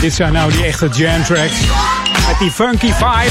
[0.00, 1.60] Dit zijn nou die echte jam tracks.
[2.26, 3.30] Met die funky vibe.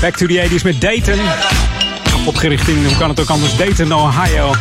[0.00, 1.18] Back to the 80s met Dayton.
[2.26, 4.54] Opgericht in, hoe kan het ook anders, Dayton, Ohio.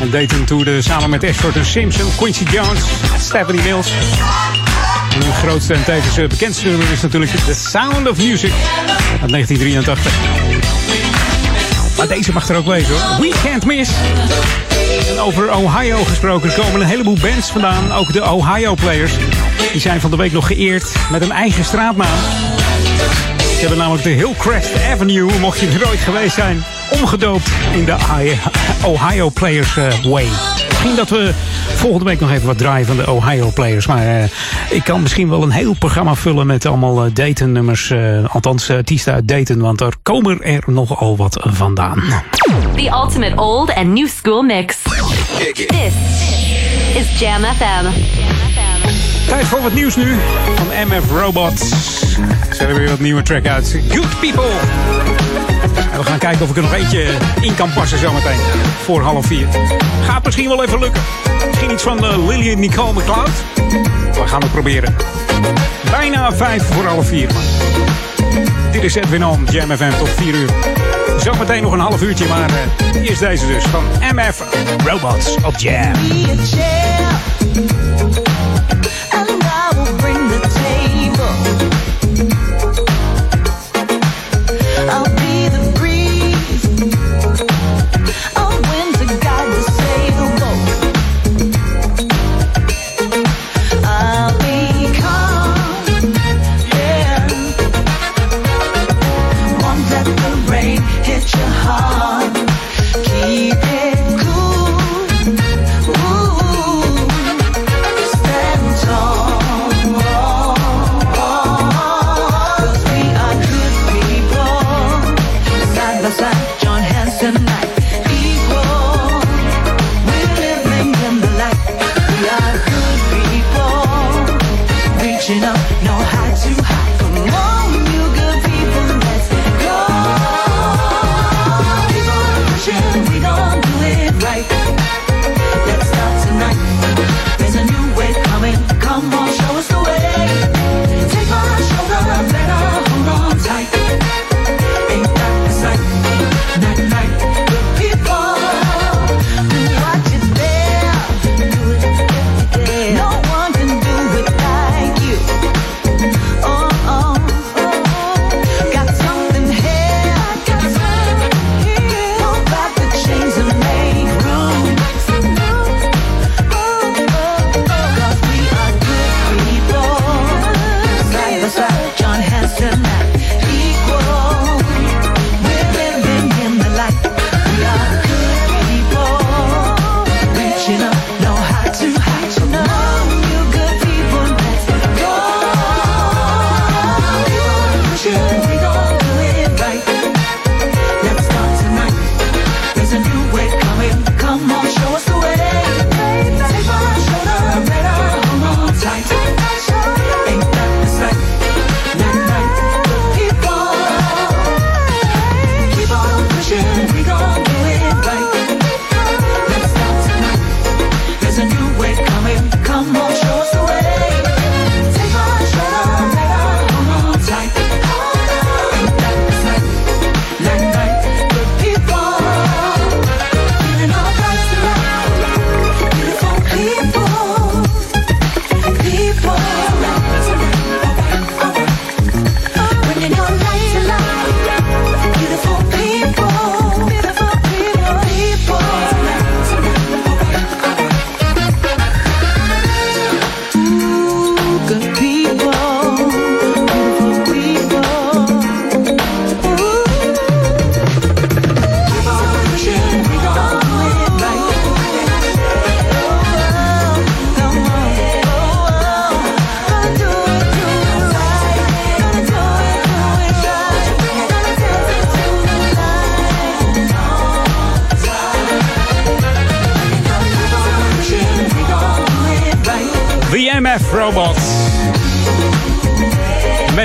[0.00, 2.80] En Dayton toerde samen met Ashford Simpson, Quincy Jones,
[3.18, 3.90] Stephanie Mills.
[5.14, 8.52] En hun grootste en tevens eh, bekendste nummer is natuurlijk The Sound of Music
[9.20, 10.55] uit 1983.
[11.96, 13.20] Maar deze mag er ook wezen hoor.
[13.20, 13.90] We Can't Miss.
[15.08, 17.92] En over Ohio gesproken, komen een heleboel bands vandaan.
[17.92, 19.12] Ook de Ohio Players.
[19.72, 22.18] Die zijn van de week nog geëerd met een eigen straatnaam.
[23.56, 27.96] Ze hebben namelijk de Hillcrest Avenue, mocht je er ooit geweest zijn, omgedoopt in de
[28.84, 30.26] Ohio Players eh, Way.
[30.68, 31.30] Misschien dat we
[31.74, 33.86] volgende week nog even wat draaien van de Ohio Players.
[33.86, 34.24] Maar eh,
[34.70, 37.90] ik kan misschien wel een heel programma vullen met allemaal eh, Dayton-nummers.
[37.90, 42.02] eh, althans, artiesten uit Dayton, want er komen er nogal wat vandaan.
[42.76, 44.76] The ultimate old and new school mix.
[45.54, 45.92] This
[46.94, 47.86] is Jam FM.
[49.26, 50.14] Tijd voor wat nieuws nu
[50.54, 51.68] van MF Robots.
[52.50, 53.80] Ze hebben weer wat nieuwe track uit.
[53.88, 54.50] Good People.
[55.92, 57.06] En we gaan kijken of ik er nog eentje
[57.40, 58.38] in kan passen zometeen.
[58.82, 59.46] Voor half vier.
[60.02, 61.02] Gaat misschien wel even lukken.
[61.46, 63.30] Misschien iets van Lily en Nicole McLeod.
[64.12, 64.94] We gaan het proberen.
[65.90, 67.28] Bijna vijf voor half vier.
[68.72, 70.50] Dit is Edwin On, Jam FM tot vier uur.
[71.16, 73.84] Zometeen nog een half uurtje, maar uh, eerst deze dus van
[74.14, 74.42] MF
[74.84, 75.92] Robots op Jam.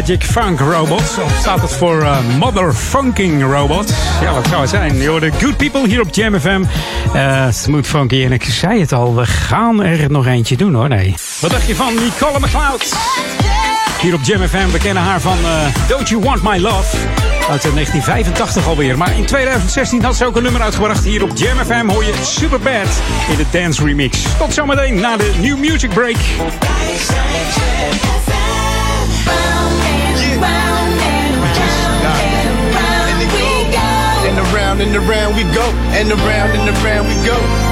[0.01, 1.17] Magic Funk Robots.
[1.17, 3.93] Of staat het voor eh, Mother Funking Robots?
[4.21, 4.95] Ja, wat zou het zijn?
[4.95, 6.63] Je hoorde Good People hier op Jam FM.
[7.13, 8.23] Eh, smooth Funky.
[8.23, 10.89] En ik zei het al, we gaan er nog eentje doen hoor.
[10.89, 11.15] Nee.
[11.39, 12.93] Wat dacht je van Nicole McLeod?
[14.01, 14.71] Hier op Jam FM.
[14.71, 16.97] We kennen haar van eh, Don't You Want My Love.
[17.49, 18.97] Uit eh, 1985 alweer.
[18.97, 21.03] Maar in 2016 had ze ook een nummer uitgebracht.
[21.03, 24.23] Hier op Jam FM hoor je Superbad in de dance remix.
[24.37, 26.17] Tot zometeen na de New Music Break.
[34.81, 35.61] And around we go,
[35.93, 37.70] and around and around we go.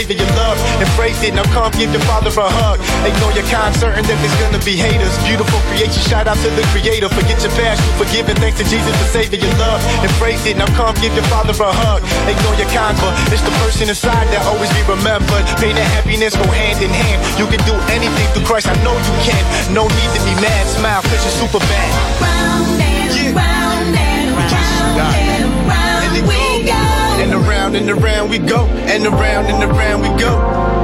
[0.00, 0.23] saving
[1.24, 2.76] it, now come give your father a hug.
[3.02, 5.16] Ignore your kind, certain that there's gonna be haters.
[5.24, 7.08] Beautiful creation, shout out to the creator.
[7.08, 9.80] Forget your past, you forgive and thanks to Jesus the Savior you love.
[10.04, 12.04] Embrace it, now come give your father a hug.
[12.28, 15.44] Ignore your kind, but it's the person inside that always be remembered.
[15.56, 17.18] Pain and happiness go hand in hand.
[17.40, 19.42] You can do anything through Christ, I know you can.
[19.72, 21.90] No need to be mad, smile, cause you're super bad.
[27.14, 30.83] And around and around we go, and around and around we go.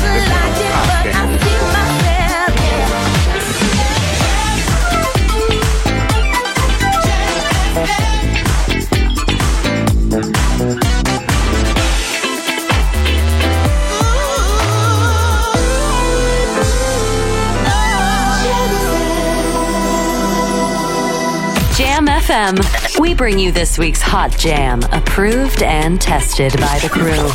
[22.41, 22.99] FM.
[22.99, 27.29] We bring you this week's Hot Jam, approved and tested by the crew.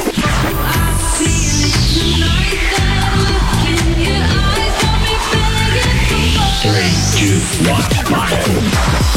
[6.62, 9.15] Three, two, one, fire.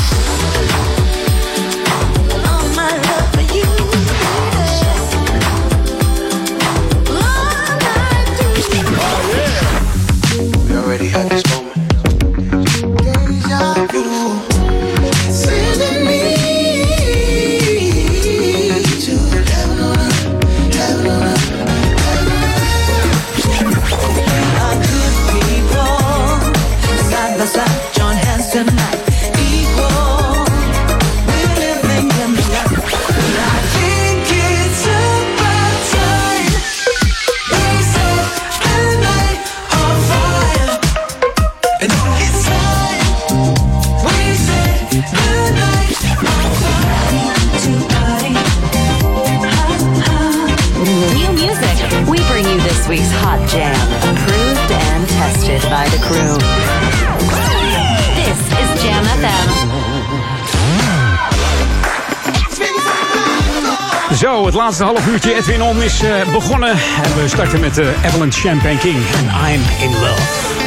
[64.59, 66.69] Laatste half uurtje Edwin On is eh, begonnen.
[66.69, 70.58] En we starten met uh, Evelyn Champagne King en I'm in Love.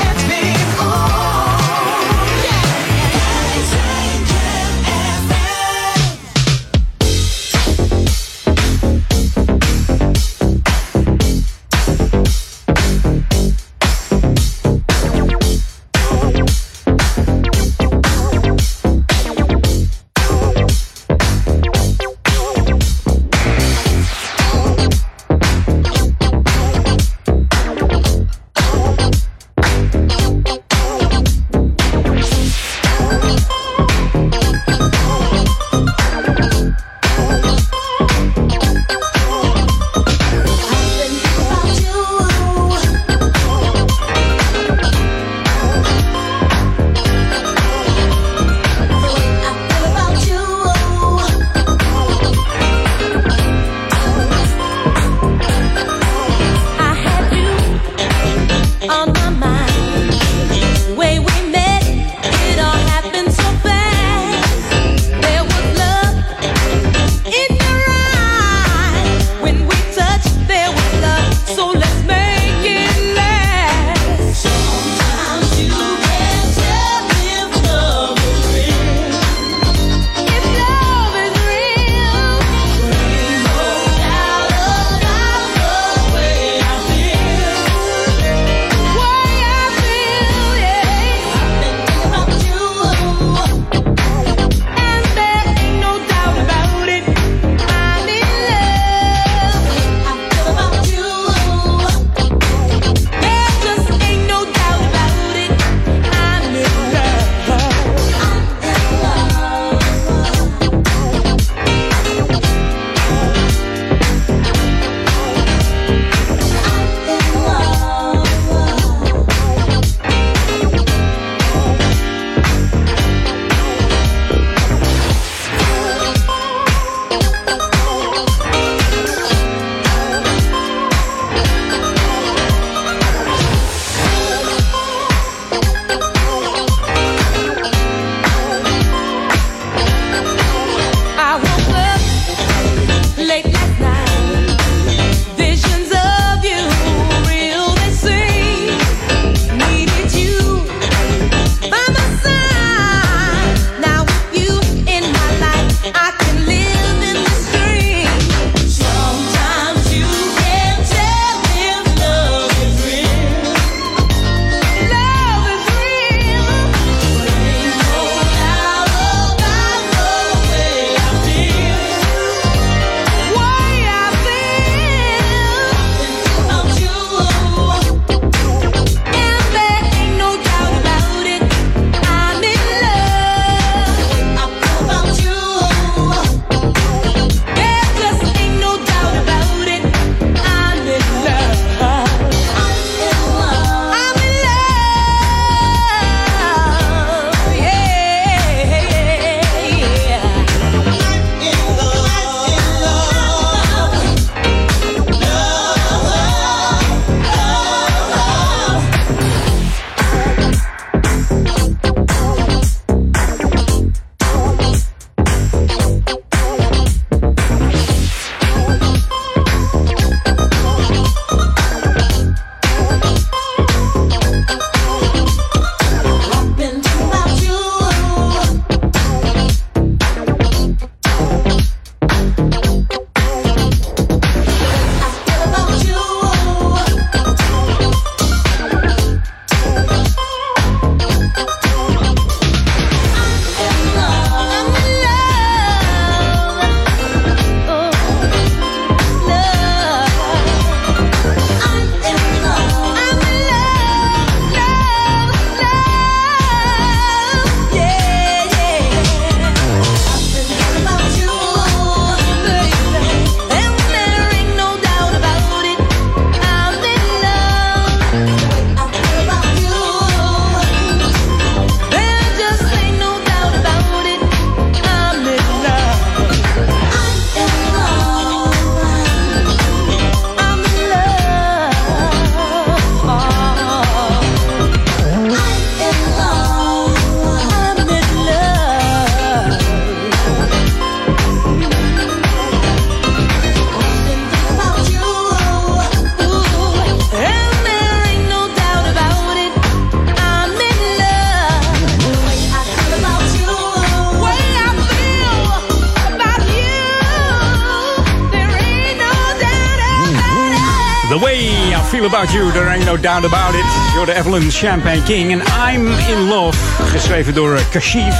[313.02, 313.64] Doubt about it.
[313.94, 315.32] You're the Evelyn Champagne King.
[315.32, 316.58] En I'm in love.
[316.84, 318.14] Geschreven door eh, Kashif.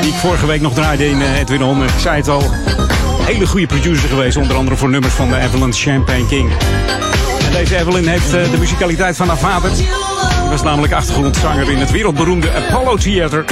[0.00, 1.82] Die ik vorige week nog draaide in eh, Edwin On.
[1.84, 2.42] Ik zei het al.
[3.22, 4.36] Hele goede producer geweest.
[4.36, 6.50] Onder andere voor nummers van de Evelyn Champagne King.
[7.46, 9.74] En deze Evelyn heeft eh, de muzikaliteit van haar vader.
[9.74, 9.88] Die
[10.50, 13.44] was namelijk achtergrondzanger in het wereldberoemde Apollo Theater.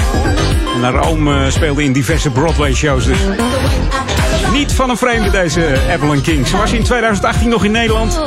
[0.75, 3.05] En haar oom speelde in diverse Broadway-shows.
[3.05, 3.19] Dus
[4.53, 6.47] niet van een vreemde deze Evelyn King.
[6.47, 8.21] Ze was in 2018 nog in Nederland.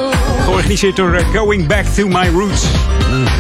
[0.44, 2.66] Georganiseerd door eh, Going Back to My Roots.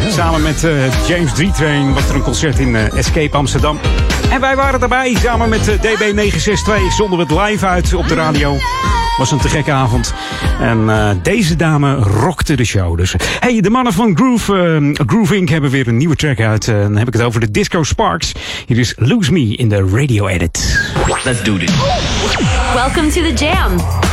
[0.10, 3.80] Samen met eh, James D-Train was er een concert in eh, Escape Amsterdam.
[4.30, 6.94] En wij waren erbij samen met eh, DB962.
[6.96, 8.58] Zonden we het live uit op de radio.
[9.18, 10.14] Was een te gekke avond.
[10.60, 12.98] En eh, deze dame rockte de show.
[12.98, 15.50] Dus hey, de mannen van Groove, eh, Groove Inc.
[15.50, 16.66] hebben weer een nieuwe track uit.
[16.66, 18.32] Dan heb ik het over de Disco Sparks.
[18.66, 20.80] Hier is Lose Me in de radio edit.
[21.24, 21.72] Let's do this.
[22.74, 24.06] Welcome to the Jam.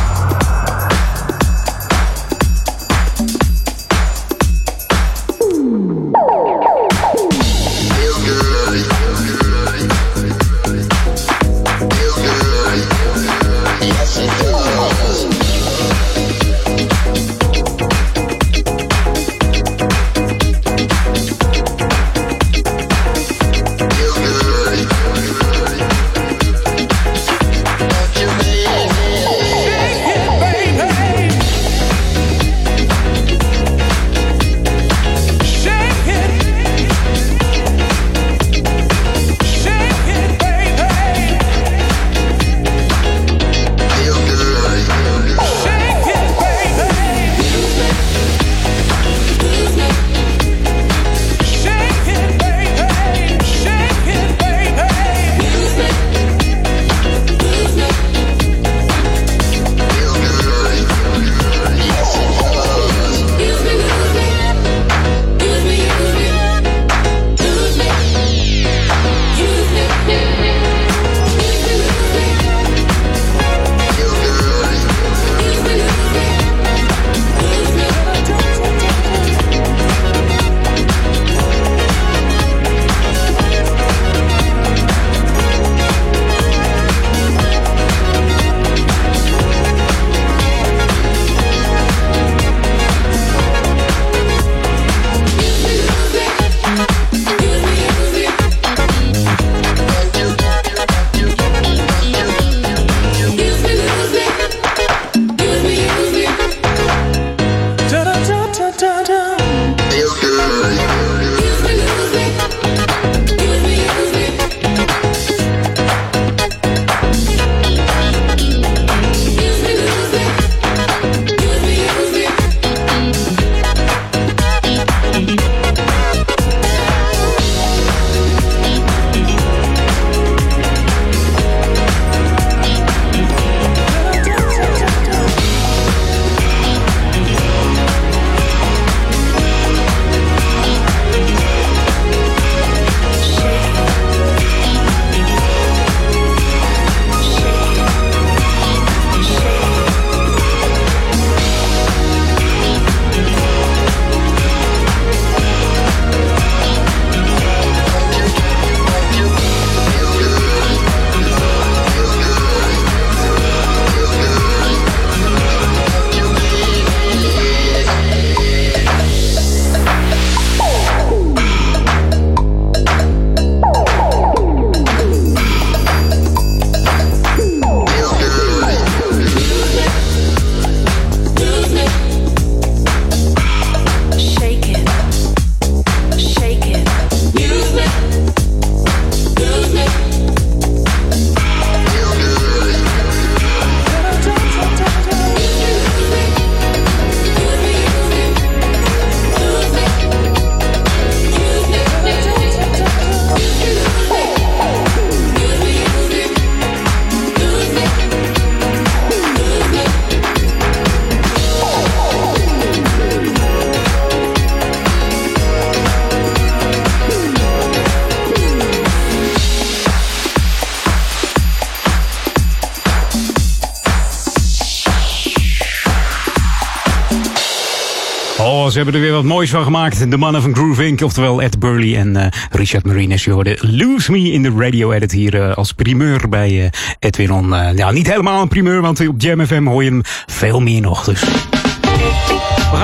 [228.75, 230.11] Ze hebben er weer wat moois van gemaakt.
[230.11, 231.01] De mannen van Groove Inc.
[231.01, 233.23] Oftewel Ed Burley en eh, Richard Marines.
[233.23, 236.69] Je hoorde Lose Me in de radio edit hier eh, als primeur bij eh,
[236.99, 240.81] Edwin ja, niet helemaal een primeur, want op Jam FM hoor je hem veel meer
[240.81, 241.03] nog.
[241.03, 241.23] Dus.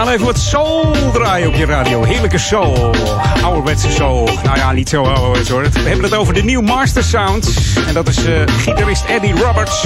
[0.02, 2.04] Gaan even wat soul draaien op je radio.
[2.04, 2.96] Heerlijke soul.
[3.44, 4.30] Ouderwetse soul.
[4.44, 5.62] Nou ja, niet zo ouderwets hoor.
[5.62, 7.58] We hebben het over de New Master Sound.
[7.88, 9.86] En dat is eh, gitarist Eddie Roberts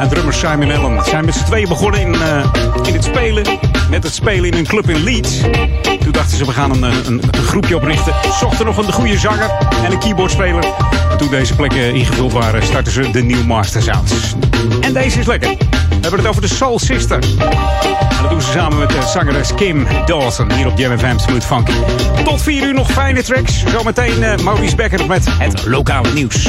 [0.00, 1.04] en drummer Simon Allen.
[1.04, 3.58] Ze zijn met z'n tweeën begonnen in, eh, in het spelen.
[3.90, 5.40] Met het spelen in een club in Leeds.
[6.00, 8.14] Toen dachten ze, we gaan een, een, een groepje oprichten.
[8.38, 9.50] Zochten nog een goede zanger
[9.84, 10.64] en een keyboardspeler.
[11.20, 14.12] En toen deze plekken ingevuld waren, startten ze de New Master Sound.
[14.80, 15.48] En deze is lekker.
[15.58, 17.18] We hebben het over de Soul Sister.
[17.18, 21.72] En dat doen ze samen met de zangeres Kim Dawson hier op Jam Smooth Funky.
[22.24, 23.64] Tot 4 uur nog fijne tracks.
[23.66, 26.48] Zometeen eh, Maurice Becker met het lokale nieuws.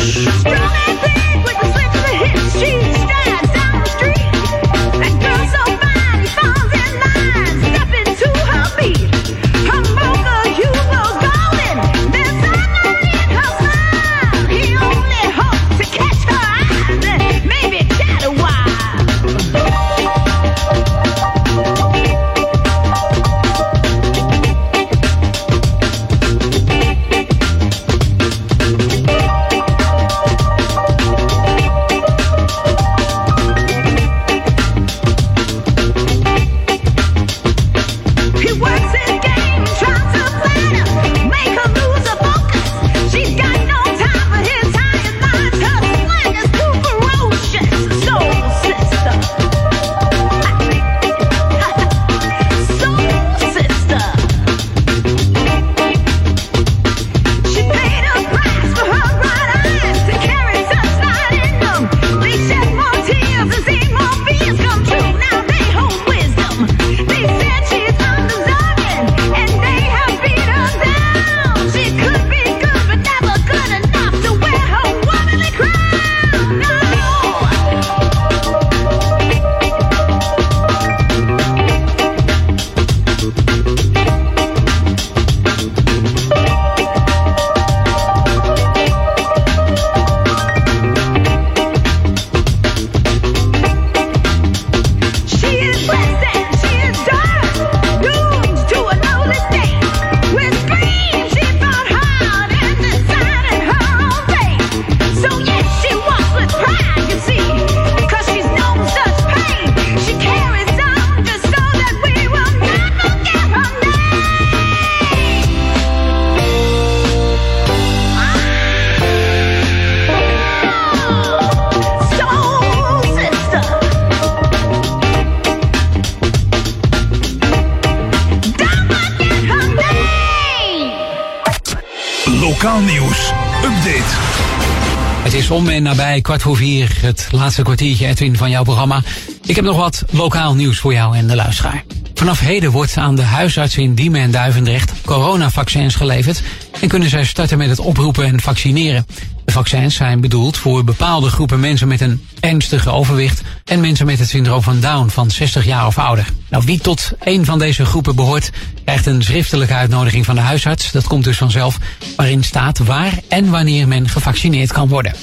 [136.38, 139.02] Kwart voor vier, het laatste kwartiertje Edwin van jouw programma.
[139.46, 141.84] Ik heb nog wat lokaal nieuws voor jou en de luisteraar.
[142.14, 146.42] Vanaf heden wordt aan de huisartsen in Diemen en Duivendrecht coronavaccins geleverd
[146.82, 149.06] en kunnen zij starten met het oproepen en vaccineren.
[149.46, 154.20] De vaccins zijn bedoeld voor bepaalde groepen mensen met een ernstige overwicht en mensen met
[154.20, 156.28] het syndroom van Down van 60 jaar of ouder.
[156.50, 158.52] Nou, wie tot een van deze groepen behoort,
[158.84, 160.92] krijgt een schriftelijke uitnodiging van de huisarts.
[160.92, 161.78] Dat komt dus vanzelf,
[162.16, 165.14] waarin staat waar en wanneer men gevaccineerd kan worden.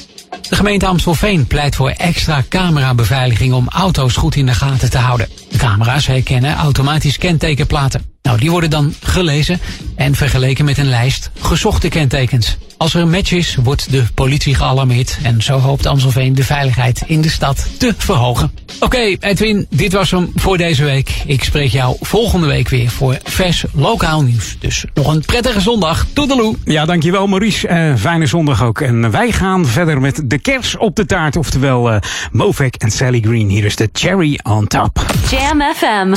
[0.49, 5.29] De gemeente Amstelveen pleit voor extra camerabeveiliging om auto's goed in de gaten te houden.
[5.51, 8.03] De camera's herkennen automatisch kentekenplaten.
[8.23, 9.61] Nou, die worden dan gelezen
[9.97, 12.57] en vergeleken met een lijst gezochte kentekens.
[12.77, 17.03] Als er een match is, wordt de politie gealarmeerd en zo hoopt Amstelveen de veiligheid
[17.07, 18.58] in de stad te verhogen.
[18.81, 21.23] Oké, Edwin, dit was hem voor deze week.
[21.27, 24.57] Ik spreek jou volgende week weer voor vers lokaal nieuws.
[24.61, 26.07] Dus nog een prettige zondag.
[26.13, 26.57] Toedeloe.
[26.65, 27.69] Ja, dankjewel Maurice.
[27.69, 28.81] Eh, fijne zondag ook.
[28.81, 31.37] En wij gaan verder met de kers op de taart.
[31.37, 32.01] Oftewel eh
[32.33, 33.49] Movek en Sally Green.
[33.49, 35.05] Hier is de cherry on top.
[35.31, 36.13] Jam FM.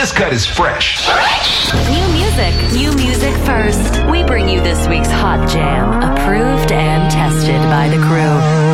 [0.00, 1.08] This cut is fresh.
[1.90, 4.04] New music, new music first.
[4.10, 8.67] We bring you this week's Hot Jam, approved and tested by the crew.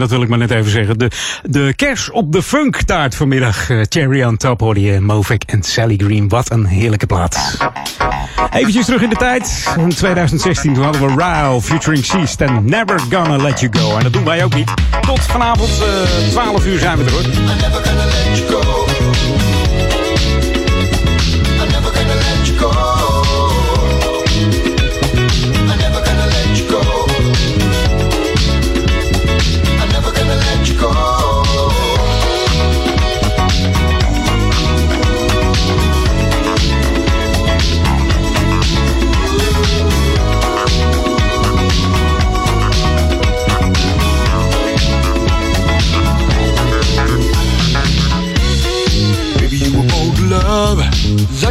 [0.00, 0.98] Dat wil ik maar net even zeggen.
[0.98, 1.10] De,
[1.42, 3.70] de kers op de funktaart vanmiddag.
[3.70, 6.28] Eh, Cherry on top hoorde je Movic en Sally Green.
[6.28, 7.56] Wat een heerlijke plaat.
[8.52, 9.74] Eventjes terug in de tijd.
[9.76, 13.96] In 2016 toen hadden we Ryle featuring Seast en Never Gonna Let You Go.
[13.96, 14.70] En dat doen wij ook niet.
[15.00, 17.22] Tot vanavond eh 12 uur zijn we er hoor.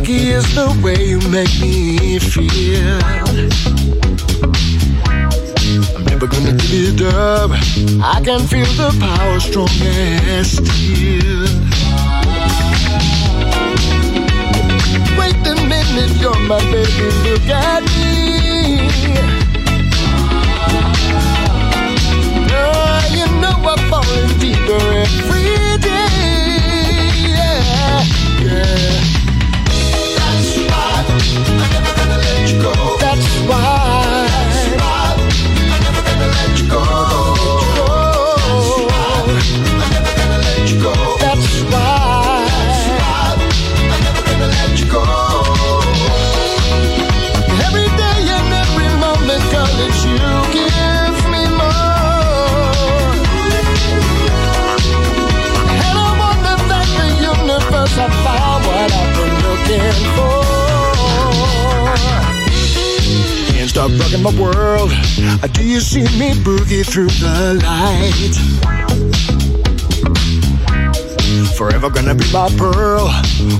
[0.10, 3.00] Lucky is the way you make me feel.
[5.96, 7.52] I'm never gonna give it up.
[8.02, 9.70] I can feel the power strong
[10.34, 11.46] as steel.
[15.16, 17.08] Wait a minute, you're my baby.
[17.30, 18.90] Look at me.
[22.50, 25.39] Oh, you know I'm falling deeper every
[63.80, 64.92] stop rocking my world.
[65.42, 68.36] Uh, Do you see me boogie through the light?
[71.56, 73.06] Forever gonna be my pearl.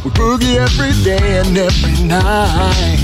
[0.04, 3.00] We boogie every day and every night.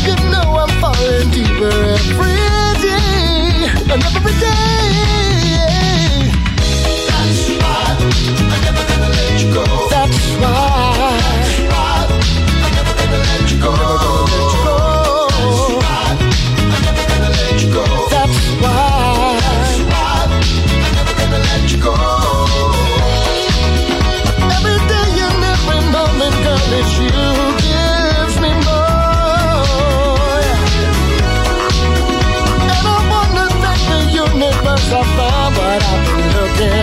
[0.06, 2.36] You know I'm falling deeper every
[2.84, 4.77] day and every day.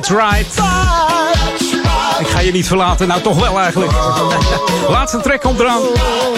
[0.00, 0.54] that's right.
[2.20, 3.08] Ik ga je niet verlaten.
[3.08, 3.92] Nou, toch wel eigenlijk.
[4.88, 5.80] Laatste track komt eraan.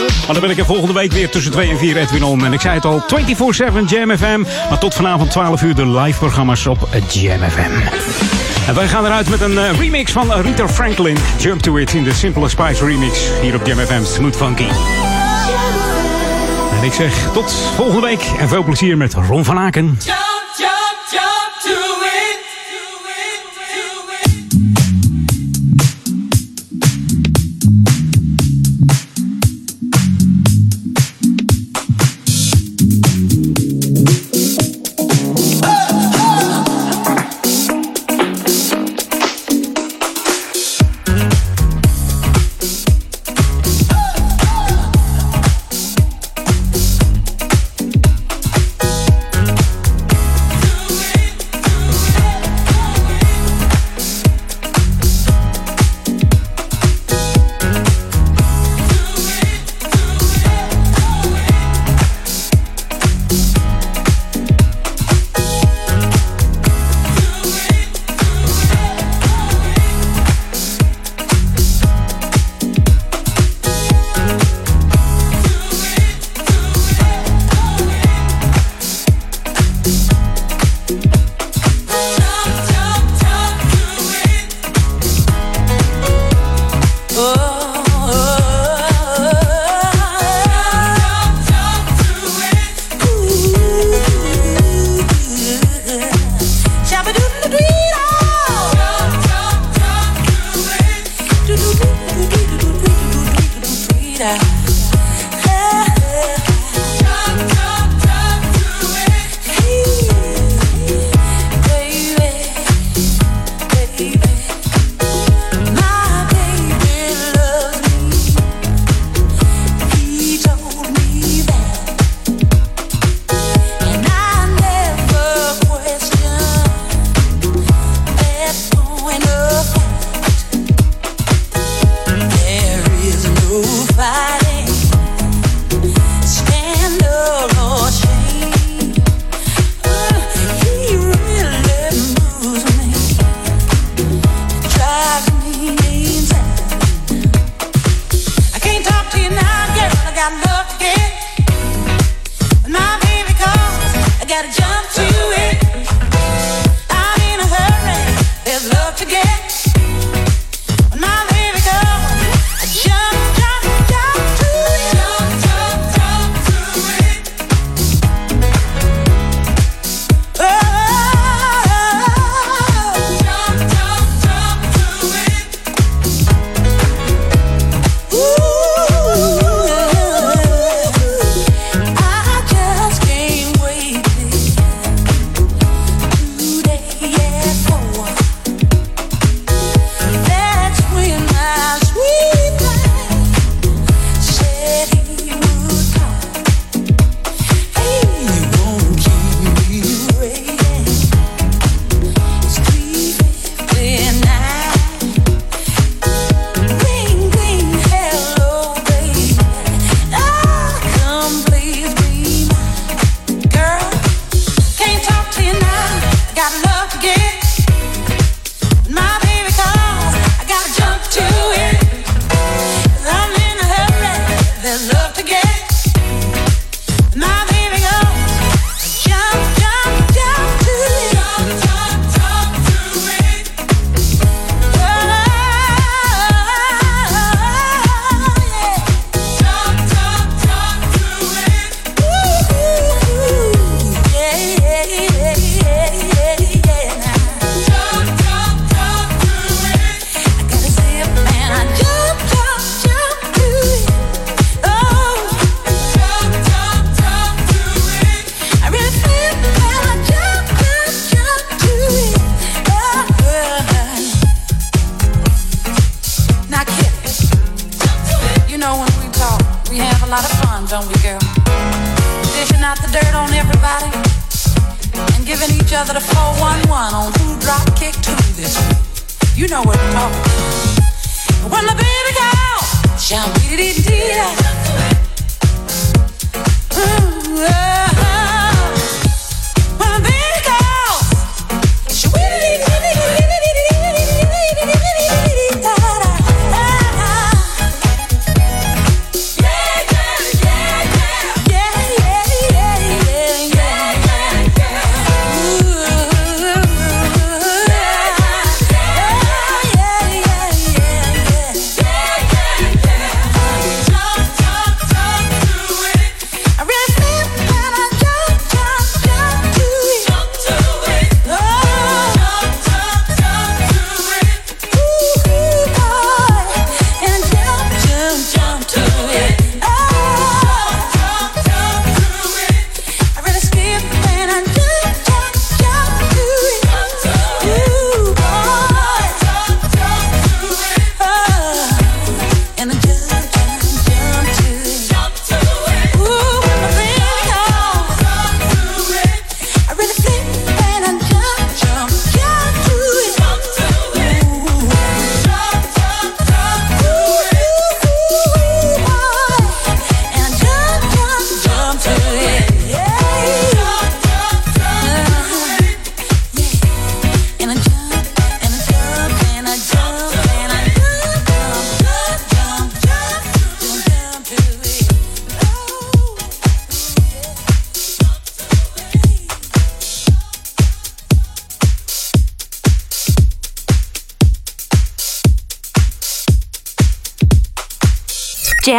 [0.04, 2.44] Maar dan ben ik er volgende week weer tussen 2 en 4 Edwin On.
[2.44, 4.40] En ik zei het al, 24-7 Jam FM.
[4.68, 7.70] Maar tot vanavond 12 uur de live programma's op Jam FM.
[8.66, 11.16] En wij gaan eruit met een eh, remix van Rita Franklin.
[11.38, 13.20] Jump to it in de Simple Spice remix.
[13.40, 14.68] Hier op Jam FM Smooth Funky.
[16.78, 18.22] En ik zeg tot volgende week.
[18.38, 19.98] En veel plezier met Ron van Aken.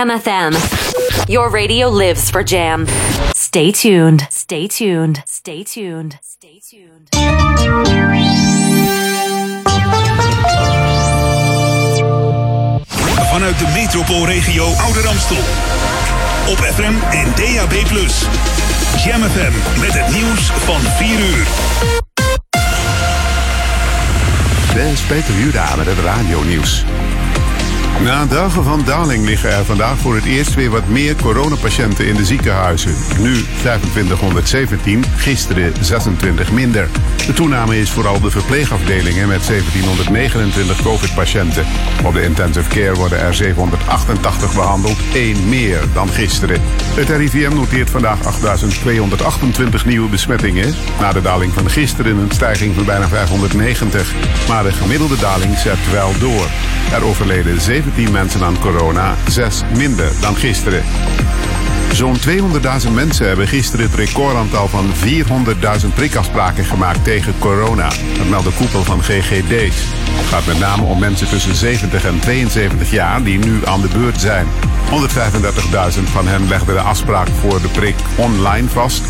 [0.02, 1.30] Jam FM.
[1.30, 2.88] Your radio lives for Jam.
[3.36, 4.26] Stay tuned.
[4.32, 5.22] Stay tuned.
[5.28, 6.18] Stay tuned.
[6.23, 7.07] Stay tuned.
[13.30, 15.38] Vanuit de metropoolregio Ouder Amstel.
[16.48, 17.73] Op FM en DAB+.
[19.06, 21.48] Jam FM met het nieuws van 4 uur.
[24.91, 26.84] Is Peter Juda met het radionieuws.
[28.03, 32.15] Na dagen van daling liggen er vandaag voor het eerst weer wat meer coronapatiënten in
[32.15, 32.95] de ziekenhuizen.
[33.19, 36.88] Nu 2517, gisteren 26 minder.
[37.26, 41.65] De toename is vooral de verpleegafdelingen met 1729 COVID-patiënten.
[42.06, 46.61] Op de intensive care worden er 788 behandeld, één meer dan gisteren.
[46.95, 50.76] Het RIVM noteert vandaag 8228 nieuwe besmettingen.
[50.99, 54.14] Na de daling van gisteren een stijging van bijna 590.
[54.48, 56.48] Maar de gemiddelde daling zet wel door.
[56.91, 57.61] Er overleden
[57.96, 60.84] 17 mensen aan corona, 6 minder dan gisteren.
[61.94, 62.18] Zo'n
[62.86, 64.86] 200.000 mensen hebben gisteren het recordaantal van
[65.82, 67.90] 400.000 prikafspraken gemaakt tegen corona.
[68.18, 69.76] Dat meldt koepel van GGD's.
[70.12, 73.88] Het gaat met name om mensen tussen 70 en 72 jaar die nu aan de
[73.88, 74.48] beurt zijn.
[75.98, 79.04] 135.000 van hen legden de afspraak voor de prik online vast.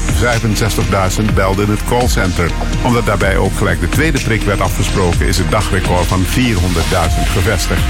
[1.22, 2.52] 65.000 belden het callcenter.
[2.84, 7.84] Omdat daarbij ook gelijk de tweede prik werd afgesproken, is het dagrecord van 400.000 gevestigd.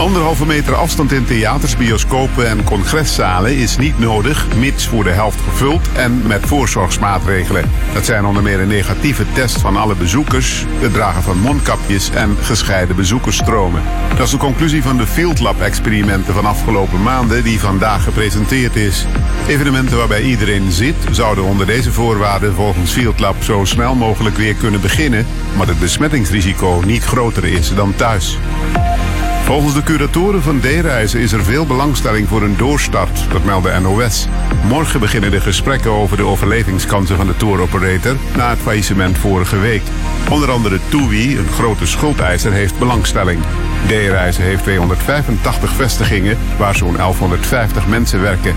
[0.00, 5.40] Anderhalve meter afstand in theaters, bioscopen en congreszalen is niet nodig, mits voor de helft
[5.40, 7.70] gevuld en met voorzorgsmaatregelen.
[7.92, 12.36] Dat zijn onder meer een negatieve test van alle bezoekers, het dragen van mondkapjes en
[12.40, 13.82] gescheiden bezoekersstromen.
[14.16, 18.76] Dat is de conclusie van de Field Lab experimenten van afgelopen maanden die vandaag gepresenteerd
[18.76, 19.06] is.
[19.48, 24.54] Evenementen waarbij iedereen zit, zouden onder deze voorwaarden volgens Field Lab zo snel mogelijk weer
[24.54, 28.38] kunnen beginnen, maar het besmettingsrisico niet groter is dan thuis.
[29.50, 34.26] Volgens de curatoren van D-reizen is er veel belangstelling voor een doorstart, dat meldde NOS.
[34.64, 39.58] Morgen beginnen de gesprekken over de overlevingskansen van de tour operator na het faillissement vorige
[39.58, 39.82] week.
[40.30, 43.40] Onder andere TUI, een grote schuldeiser, heeft belangstelling.
[43.86, 48.54] D-reizen heeft 285 vestigingen waar zo'n 1150 mensen werken.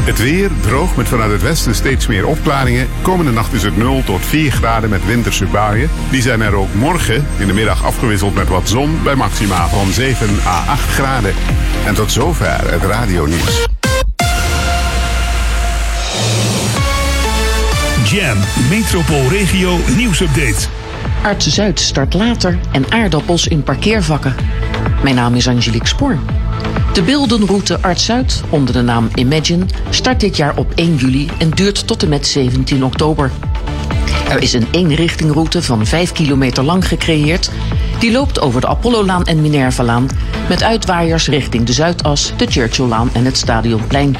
[0.00, 2.88] Het weer droog met vanuit het westen steeds meer opklaringen.
[3.02, 5.90] Komende nacht is het 0 tot 4 graden met winterse buien.
[6.10, 9.92] Die zijn er ook morgen in de middag afgewisseld met wat zon bij maxima van
[9.92, 11.34] 7 à 8 graden.
[11.86, 13.68] En tot zover het radionieuws.
[18.04, 18.38] Jam,
[18.70, 20.68] metropoolregio nieuwsupdate.
[21.22, 24.34] Arts Zuid start later en aardappels in parkeervakken.
[25.02, 26.18] Mijn naam is Angelique Spoor.
[26.92, 31.50] De beeldenroute Arts Zuid, onder de naam Imagine, start dit jaar op 1 juli en
[31.50, 33.30] duurt tot en met 17 oktober.
[34.28, 37.50] Er is een eenrichtingroute van 5 kilometer lang gecreëerd.
[37.98, 40.08] Die loopt over de Apollolaan en Minervalaan
[40.48, 44.16] met uitwaaiers richting de Zuidas, de Churchilllaan en het Stadionplein.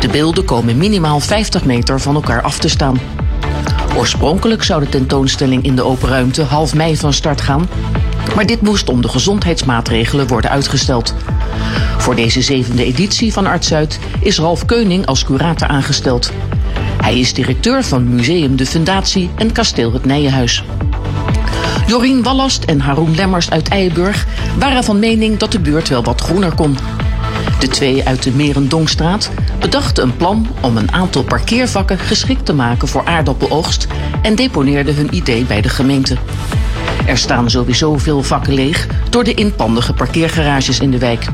[0.00, 2.98] De beelden komen minimaal 50 meter van elkaar af te staan.
[3.96, 7.68] Oorspronkelijk zou de tentoonstelling in de open ruimte half mei van start gaan,
[8.34, 11.14] maar dit moest om de gezondheidsmaatregelen worden uitgesteld.
[11.98, 16.32] Voor deze zevende editie van Arts Zuid is Ralf Keuning als curator aangesteld.
[17.00, 20.64] Hij is directeur van Museum de Fundatie en Kasteel het Nijenhuis.
[21.86, 24.26] Jorien Wallast en Haroon Lemmers uit Eiburg
[24.58, 26.76] waren van mening dat de buurt wel wat groener kon.
[27.58, 32.88] De twee uit de Merendongstraat bedachten een plan om een aantal parkeervakken geschikt te maken
[32.88, 33.86] voor aardappeloogst
[34.22, 36.16] en deponeerden hun idee bij de gemeente.
[37.06, 41.26] Er staan sowieso veel vakken leeg door de inpandige parkeergarages in de wijk.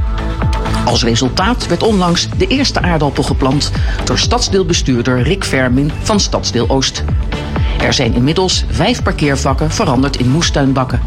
[0.85, 3.71] Als resultaat werd onlangs de eerste aardappel geplant
[4.05, 7.05] door stadsdeelbestuurder Rick Vermin van Stadsdeel Oost.
[7.83, 11.01] Er zijn inmiddels vijf parkeervakken veranderd in moestuinbakken.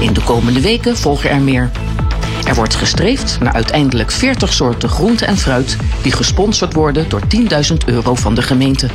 [0.00, 1.70] In de komende weken volgen er meer.
[2.50, 7.20] Er wordt gestreefd naar uiteindelijk 40 soorten groente en fruit die gesponsord worden door
[7.70, 8.88] 10.000 euro van de gemeente.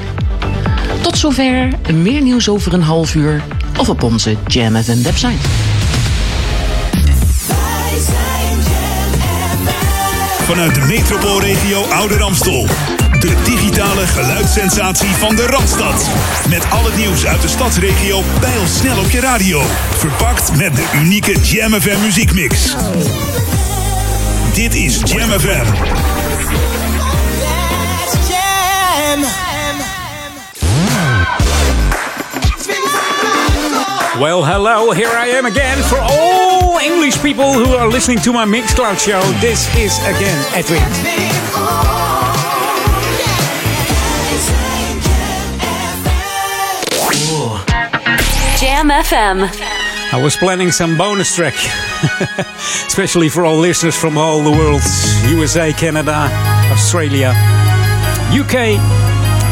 [1.02, 3.44] Tot zover, meer nieuws over een half uur
[3.80, 5.48] of op onze Jam website.
[10.44, 12.68] Vanuit de metropoolregio Ouder Amstel.
[13.26, 16.10] De digitale geluidssensatie van de Randstad.
[16.50, 19.62] Met al het nieuws uit de stadsregio pijl snel op je radio.
[19.98, 22.76] Verpakt met de unieke Jam FM muziekmix.
[24.54, 25.30] Dit is Jam.
[34.20, 38.46] Well, hello, here I am again for all English people who are listening to my
[38.46, 39.22] Mixcloud show.
[39.40, 42.35] This is again Edwin.
[47.26, 49.50] Jam FM.
[50.14, 51.56] I was planning some bonus track,
[52.88, 54.82] especially for all listeners from all the world
[55.30, 56.30] USA, Canada,
[56.72, 57.34] Australia,
[58.30, 58.78] UK,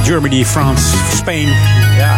[0.06, 0.82] Germany, France,
[1.18, 1.48] Spain.
[1.48, 2.16] Yeah.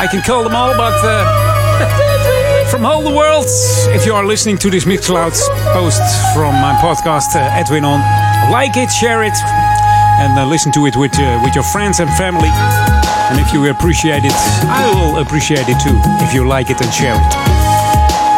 [0.00, 3.44] I can call them all, but uh, from all the world,
[3.94, 5.36] if you are listening to this Mixcloud
[5.74, 6.00] post
[6.34, 8.00] from my podcast, uh, Edwin on,
[8.50, 9.36] like it, share it,
[10.18, 12.50] and uh, listen to it with, uh, with your friends and family.
[13.30, 14.32] And if you appreciate it,
[14.66, 17.68] I will appreciate it too, if you like it and share it.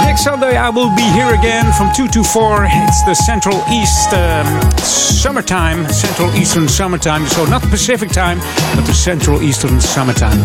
[0.04, 2.66] Next Sunday, I will be here again from 2 to 4.
[2.68, 4.46] It's the Central East um,
[4.78, 7.26] summertime, Central Eastern summertime.
[7.26, 8.38] So not Pacific time,
[8.74, 10.40] but the Central Eastern summertime.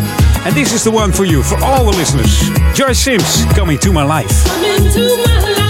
[0.46, 2.40] And this is the one for you, for all the listeners.
[2.78, 5.65] Joyce Sims, coming to my life.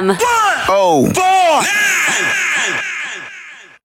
[0.00, 0.16] FM.
[0.18, 0.29] Oh.